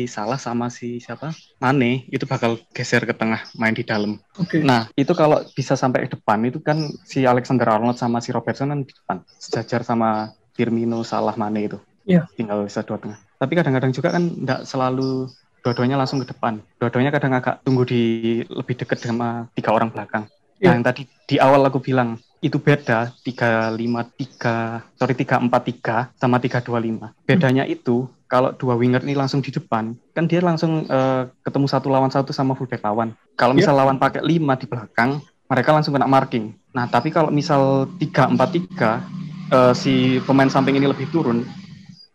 Salah 0.07 0.39
sama 0.39 0.71
si 0.71 1.03
siapa? 1.03 1.35
Mane 1.59 2.07
itu 2.07 2.23
bakal 2.23 2.57
geser 2.71 3.03
ke 3.03 3.11
tengah, 3.11 3.43
main 3.59 3.75
di 3.75 3.83
dalam. 3.83 4.17
Oke. 4.39 4.63
Nah, 4.63 4.87
itu 4.95 5.11
kalau 5.11 5.43
bisa 5.51 5.75
sampai 5.75 6.07
ke 6.07 6.15
depan 6.15 6.39
itu 6.47 6.63
kan 6.63 6.87
si 7.03 7.27
Alexander 7.27 7.67
Arnold 7.67 7.99
sama 7.99 8.23
si 8.23 8.31
Robertson 8.31 8.71
kan 8.71 8.81
di 8.87 8.93
depan, 8.95 9.23
sejajar 9.37 9.83
sama 9.83 10.31
Firmino, 10.55 11.03
Salah, 11.03 11.35
Mane 11.35 11.67
itu. 11.67 11.77
Iya. 12.07 12.25
Tinggal 12.33 12.65
bisa 12.65 12.81
dua 12.81 12.97
tengah. 12.97 13.19
Tapi 13.37 13.53
kadang-kadang 13.59 13.91
juga 13.91 14.09
kan 14.15 14.23
nggak 14.23 14.61
selalu 14.63 15.29
dua-duanya 15.61 15.97
langsung 15.99 16.23
ke 16.23 16.27
depan. 16.31 16.63
Dua-duanya 16.81 17.11
kadang 17.13 17.37
agak 17.37 17.61
tunggu 17.61 17.85
di 17.85 18.01
lebih 18.49 18.75
dekat 18.79 18.97
sama 19.03 19.51
tiga 19.53 19.75
orang 19.75 19.93
belakang. 19.93 20.25
Iya. 20.57 20.71
Nah, 20.71 20.73
yang 20.77 20.85
tadi 20.85 21.01
di 21.27 21.35
awal 21.37 21.61
aku 21.65 21.81
bilang 21.81 22.17
itu 22.41 22.57
beda 22.57 23.13
353 23.21 24.97
sorry 24.97 25.13
343 25.13 26.17
sama 26.17 26.41
325. 26.41 27.13
Bedanya 27.29 27.69
itu 27.69 28.09
kalau 28.25 28.49
dua 28.57 28.73
winger 28.73 29.05
ini 29.05 29.13
langsung 29.13 29.45
di 29.45 29.53
depan, 29.53 29.93
kan 30.17 30.25
dia 30.25 30.41
langsung 30.41 30.89
eh, 30.89 31.29
ketemu 31.45 31.67
satu 31.69 31.93
lawan 31.93 32.09
satu 32.09 32.33
sama 32.33 32.57
fullback 32.57 32.81
lawan. 32.81 33.13
Kalau 33.37 33.53
misal 33.53 33.77
lawan 33.77 34.01
pakai 34.01 34.25
5 34.25 34.41
di 34.57 34.65
belakang, 34.65 35.21
mereka 35.45 35.69
langsung 35.75 35.93
kena 35.93 36.09
marking. 36.09 36.55
Nah, 36.73 36.89
tapi 36.89 37.13
kalau 37.13 37.29
misal 37.29 37.91
343 37.99 39.03
eh, 39.51 39.73
si 39.77 40.17
pemain 40.25 40.49
samping 40.49 40.81
ini 40.81 40.89
lebih 40.89 41.11
turun, 41.13 41.45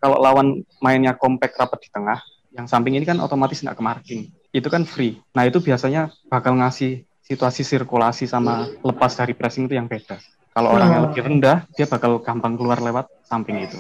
kalau 0.02 0.18
lawan 0.18 0.64
mainnya 0.82 1.14
compact 1.14 1.54
rapat 1.54 1.86
di 1.86 1.88
tengah, 1.92 2.18
yang 2.56 2.66
samping 2.66 2.96
ini 2.96 3.04
kan 3.04 3.20
otomatis 3.20 3.60
nggak 3.60 3.76
ke 3.76 3.84
marking. 3.84 4.20
Itu 4.50 4.72
kan 4.72 4.88
free. 4.88 5.20
Nah, 5.36 5.44
itu 5.46 5.60
biasanya 5.60 6.10
bakal 6.32 6.56
ngasih 6.56 7.04
situasi 7.26 7.66
sirkulasi 7.66 8.24
sama 8.24 8.70
lepas 8.80 9.12
dari 9.12 9.34
pressing 9.34 9.66
itu 9.66 9.74
yang 9.74 9.90
beda. 9.90 10.16
Kalau 10.50 10.72
orangnya 10.72 10.98
Oh. 10.98 11.04
lebih 11.10 11.22
rendah, 11.22 11.66
dia 11.74 11.84
bakal 11.84 12.16
gampang 12.18 12.56
keluar 12.56 12.78
lewat 12.78 13.10
samping 13.22 13.60
itu. 13.60 13.76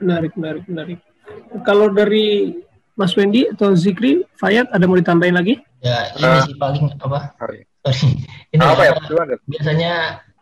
Menarik, 0.00 0.32
menarik, 0.34 0.64
menarik. 0.66 0.98
Kalau 1.62 1.92
dari 1.92 2.56
Mas 2.96 3.14
Wendy 3.14 3.46
atau 3.46 3.76
Zikri, 3.76 4.24
Fayat 4.34 4.66
ada 4.72 4.88
mau 4.88 4.98
ditambahin 4.98 5.36
lagi? 5.36 5.60
Ya 5.78 6.10
ini 6.10 6.26
Ah. 6.26 6.42
sih 6.42 6.56
paling 6.58 6.90
apa? 6.98 7.30
Sorry. 7.38 7.62
Sorry. 7.86 8.10
Ini 8.52 8.64
Apa 8.64 8.82
ya? 8.82 8.92
biasanya 9.46 9.92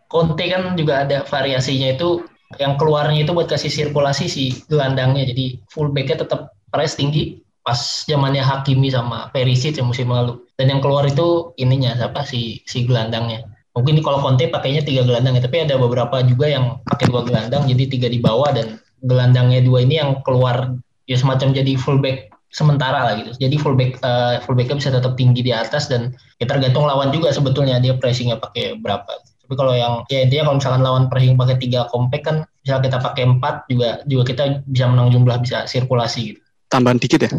Conte 0.06 0.46
kan 0.46 0.78
juga 0.78 1.02
ada 1.02 1.26
variasinya 1.26 1.90
itu 1.90 2.22
yang 2.56 2.78
keluarnya 2.78 3.26
itu 3.26 3.35
buat 3.35 3.50
kasih 3.50 3.68
sirkulasi 3.68 4.30
si 4.30 4.44
gelandangnya 4.64 5.26
jadi 5.26 5.59
fullbacknya 5.66 6.22
tetap 6.22 6.54
press 6.70 6.94
tinggi 6.94 7.42
pas 7.66 8.07
zamannya 8.07 8.46
Hakimi 8.46 8.94
sama 8.94 9.26
Perisic 9.35 9.83
yang 9.83 9.90
musim 9.90 10.07
lalu. 10.07 10.38
Dan 10.55 10.70
yang 10.70 10.79
keluar 10.79 11.02
itu 11.02 11.50
ininya 11.59 11.98
siapa? 11.98 12.22
Si 12.22 12.62
si 12.62 12.87
gelandangnya. 12.87 13.42
Mungkin 13.74 14.00
kalau 14.07 14.22
Conte 14.22 14.46
pakainya 14.46 14.87
tiga 14.87 15.02
gelandang 15.02 15.37
ya 15.37 15.42
tapi 15.44 15.66
ada 15.66 15.76
beberapa 15.76 16.22
juga 16.24 16.48
yang 16.48 16.81
pakai 16.87 17.12
dua 17.12 17.26
gelandang 17.26 17.68
jadi 17.68 17.85
tiga 17.90 18.09
di 18.09 18.22
bawah 18.22 18.48
dan 18.55 18.81
gelandangnya 19.05 19.61
dua 19.61 19.85
ini 19.85 20.00
yang 20.00 20.24
keluar 20.24 20.79
ya 21.05 21.18
semacam 21.18 21.52
jadi 21.52 21.76
fullback 21.76 22.33
sementara 22.55 23.05
lah 23.05 23.14
gitu. 23.20 23.37
Jadi 23.37 23.61
fullback 23.61 24.00
eh, 24.00 24.40
fullbacknya 24.46 24.81
bisa 24.81 24.90
tetap 24.94 25.12
tinggi 25.18 25.44
di 25.44 25.52
atas 25.52 25.90
dan 25.90 26.14
ya 26.40 26.46
tergantung 26.48 26.88
lawan 26.88 27.12
juga 27.12 27.35
sebetulnya 27.35 27.83
dia 27.83 27.98
pressingnya 27.98 28.40
pakai 28.40 28.81
berapa. 28.81 29.12
Tapi 29.44 29.55
kalau 29.55 29.74
yang 29.76 30.02
ya 30.09 30.24
intinya 30.24 30.48
kalau 30.48 30.57
misalkan 30.57 30.83
lawan 30.83 31.05
pressing 31.12 31.37
pakai 31.37 31.57
tiga 31.61 31.85
compact 31.92 32.24
kan 32.24 32.37
misal 32.64 32.81
kita 32.81 32.96
pakai 32.96 33.29
empat 33.29 33.68
juga 33.68 34.00
juga 34.09 34.22
kita 34.33 34.44
bisa 34.66 34.88
menang 34.88 35.12
jumlah 35.12 35.37
bisa 35.44 35.68
sirkulasi 35.68 36.33
gitu. 36.33 36.40
Tambahan 36.66 36.98
dikit 36.98 37.22
ya, 37.22 37.31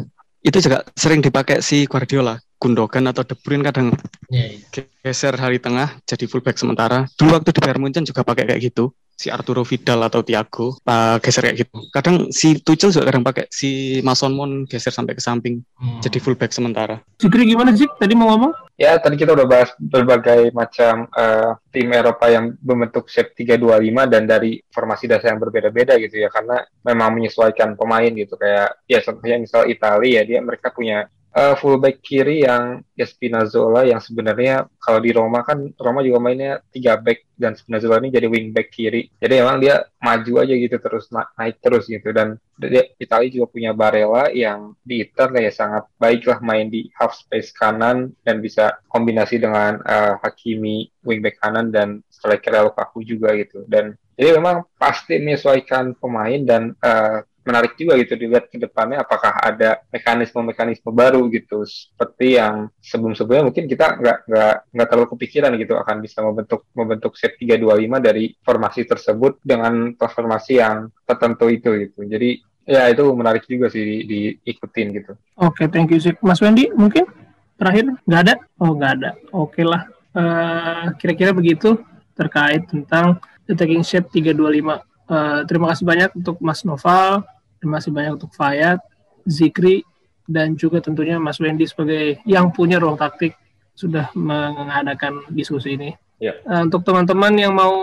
itu 0.48 0.58
juga 0.64 0.88
sering 0.96 1.20
dipakai 1.20 1.60
si 1.60 1.84
Guardiola. 1.84 2.40
Gundogan 2.58 3.06
atau 3.06 3.22
De 3.22 3.38
Bruyne 3.38 3.62
kadang 3.62 3.94
ya, 4.34 4.50
ya. 4.50 4.82
geser 5.06 5.38
hari 5.38 5.62
tengah 5.62 5.94
jadi 6.10 6.26
fullback 6.26 6.58
sementara. 6.58 7.06
Dulu 7.14 7.38
waktu 7.38 7.54
di 7.54 7.62
Bayern 7.62 7.86
Munchen 7.86 8.02
juga 8.02 8.26
pakai 8.26 8.50
kayak 8.50 8.74
gitu. 8.74 8.98
Si 9.18 9.34
Arturo 9.34 9.66
Vidal 9.66 9.98
atau 10.06 10.22
Thiago 10.22 10.78
uh, 10.86 11.18
geser 11.18 11.50
kayak 11.50 11.58
gitu. 11.66 11.90
Kadang 11.90 12.30
si 12.30 12.62
Tuchel 12.62 12.94
juga 12.94 13.10
kadang 13.10 13.26
pakai 13.26 13.50
si 13.50 13.98
Mason 14.06 14.30
Mount 14.38 14.70
geser 14.70 14.94
sampai 14.94 15.18
ke 15.18 15.24
samping 15.26 15.66
Hmm. 15.78 16.02
jadi 16.02 16.18
fullback 16.18 16.50
sementara. 16.50 17.06
Zikri 17.22 17.46
gimana 17.46 17.70
Zik? 17.70 18.02
Tadi 18.02 18.18
mau 18.18 18.34
ngomong? 18.34 18.50
Ya, 18.82 18.98
tadi 18.98 19.14
kita 19.14 19.38
udah 19.38 19.46
bahas 19.46 19.70
berbagai 19.78 20.50
macam 20.50 21.06
eh, 21.14 21.54
tim 21.70 21.90
Eropa 21.94 22.30
yang 22.30 22.58
berbentuk 22.62 23.06
shape 23.10 23.34
325 23.38 24.10
dan 24.10 24.26
dari 24.26 24.58
formasi 24.74 25.06
dasar 25.06 25.34
yang 25.34 25.42
berbeda-beda 25.42 25.98
gitu 26.02 26.18
ya, 26.18 26.34
karena 26.34 26.66
memang 26.82 27.14
menyesuaikan 27.18 27.78
pemain 27.78 28.10
gitu. 28.10 28.38
Kayak, 28.38 28.74
ya 28.90 29.00
contohnya 29.06 29.38
misal 29.38 29.70
Italia 29.70 30.22
ya, 30.22 30.22
dia 30.26 30.40
mereka 30.42 30.74
punya 30.74 31.06
eh, 31.38 31.56
fullback 31.62 32.02
kiri 32.02 32.42
yang 32.42 32.82
ya 32.98 33.06
Spinazzola 33.06 33.86
yang 33.86 34.02
sebenarnya 34.02 34.66
kalau 34.82 34.98
di 34.98 35.14
Roma 35.14 35.46
kan, 35.46 35.70
Roma 35.78 36.02
juga 36.02 36.18
mainnya 36.18 36.58
3 36.74 36.98
back 36.98 37.38
dan 37.38 37.54
Spinazzola 37.54 38.02
ini 38.02 38.10
jadi 38.10 38.26
wing 38.26 38.50
back 38.50 38.74
kiri. 38.74 39.14
Jadi 39.22 39.34
emang 39.38 39.62
dia 39.62 39.86
maju 40.02 40.34
aja 40.42 40.54
gitu 40.58 40.78
terus 40.82 41.06
na- 41.14 41.30
naik 41.38 41.62
terus 41.62 41.86
gitu 41.86 42.10
dan 42.10 42.42
dia, 42.58 42.90
Italia 42.98 43.30
juga 43.30 43.48
punya 43.54 43.72
Barella 43.78 44.34
yang 44.34 44.74
di 44.82 45.06
Inter 45.06 45.30
ya 45.38 45.54
sangat 45.54 45.86
baik 46.02 46.26
lah 46.26 46.42
main 46.42 46.74
di 46.74 46.90
half 46.98 47.14
space 47.14 47.54
kanan 47.54 48.18
dan 48.26 48.42
bisa 48.42 48.82
kombinasi 48.90 49.38
dengan 49.38 49.78
eh, 49.86 50.18
Hakimi 50.18 50.90
wingback 51.06 51.38
kanan 51.38 51.70
dan 51.70 52.02
striker 52.10 52.66
Lukaku 52.66 53.06
juga 53.06 53.38
gitu 53.38 53.62
dan 53.70 53.94
jadi 54.18 54.42
memang 54.42 54.66
pasti 54.82 55.22
menyesuaikan 55.22 55.94
pemain 56.02 56.42
dan 56.42 56.74
eh, 56.82 57.22
menarik 57.48 57.80
juga 57.80 57.96
gitu 57.96 58.20
dilihat 58.20 58.52
ke 58.52 58.60
depannya 58.60 59.08
apakah 59.08 59.40
ada 59.40 59.80
mekanisme-mekanisme 59.90 60.92
baru 60.92 61.32
gitu 61.32 61.64
seperti 61.64 62.36
yang 62.36 62.68
sebelum-sebelumnya 62.84 63.48
mungkin 63.48 63.66
kita 63.72 63.96
nggak 63.96 64.18
nggak 64.28 64.56
nggak 64.76 64.88
terlalu 64.92 65.08
kepikiran 65.16 65.52
gitu 65.56 65.74
akan 65.80 66.04
bisa 66.04 66.20
membentuk 66.20 66.68
membentuk 66.76 67.16
set 67.16 67.40
325 67.40 68.04
dari 68.04 68.36
formasi 68.44 68.84
tersebut 68.84 69.40
dengan 69.40 69.96
transformasi 69.96 70.60
yang 70.60 70.92
tertentu 71.08 71.48
itu 71.48 71.70
gitu 71.88 72.04
jadi 72.04 72.30
ya 72.68 72.92
itu 72.92 73.04
menarik 73.16 73.48
juga 73.48 73.72
sih 73.72 74.04
di, 74.04 74.36
diikutin 74.44 74.88
gitu 74.92 75.12
Oke, 75.40 75.72
thank 75.72 75.88
you 75.88 76.04
Zik. 76.04 76.20
Mas 76.20 76.44
Wendy 76.44 76.68
mungkin 76.76 77.08
terakhir 77.56 77.88
nggak 78.04 78.22
ada? 78.28 78.36
Oh 78.60 78.76
nggak 78.76 78.92
ada. 79.00 79.12
Oke 79.32 79.64
lah. 79.64 79.88
Eh, 80.12 80.86
Kira-kira 81.00 81.32
begitu 81.32 81.80
terkait 82.18 82.68
tentang 82.68 83.22
attacking 83.48 83.86
shape 83.86 84.12
325. 84.12 84.84
Eh, 85.08 85.42
terima 85.48 85.72
kasih 85.72 85.86
banyak 85.88 86.10
untuk 86.20 86.36
Mas 86.44 86.68
Noval, 86.68 87.24
terima 87.68 87.84
kasih 87.84 87.92
banyak 87.92 88.14
untuk 88.16 88.32
Fayat, 88.32 88.80
Zikri, 89.28 89.84
dan 90.24 90.56
juga 90.56 90.80
tentunya 90.80 91.20
Mas 91.20 91.36
Wendy 91.44 91.68
sebagai 91.68 92.24
yang 92.24 92.48
punya 92.56 92.80
ruang 92.80 92.96
taktik 92.96 93.36
sudah 93.76 94.08
mengadakan 94.16 95.28
diskusi 95.28 95.76
ini. 95.76 95.92
Ya. 96.16 96.40
Eh, 96.48 96.62
untuk 96.64 96.88
teman-teman 96.88 97.36
yang 97.36 97.52
mau 97.52 97.76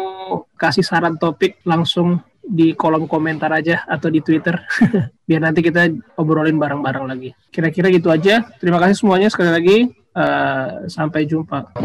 kasih 0.56 0.80
saran 0.80 1.20
topik 1.20 1.60
langsung 1.68 2.16
di 2.40 2.72
kolom 2.72 3.04
komentar 3.04 3.52
aja 3.52 3.84
atau 3.84 4.08
di 4.08 4.24
Twitter 4.24 4.56
biar 5.28 5.40
nanti 5.44 5.60
kita 5.60 5.92
obrolin 6.16 6.56
bareng-bareng 6.56 7.04
lagi. 7.04 7.36
Kira-kira 7.52 7.92
gitu 7.92 8.08
aja. 8.08 8.40
Terima 8.56 8.80
kasih 8.80 8.96
semuanya 9.04 9.28
sekali 9.28 9.52
lagi. 9.52 9.78
Eh, 9.92 10.68
sampai 10.88 11.28
jumpa. 11.28 11.76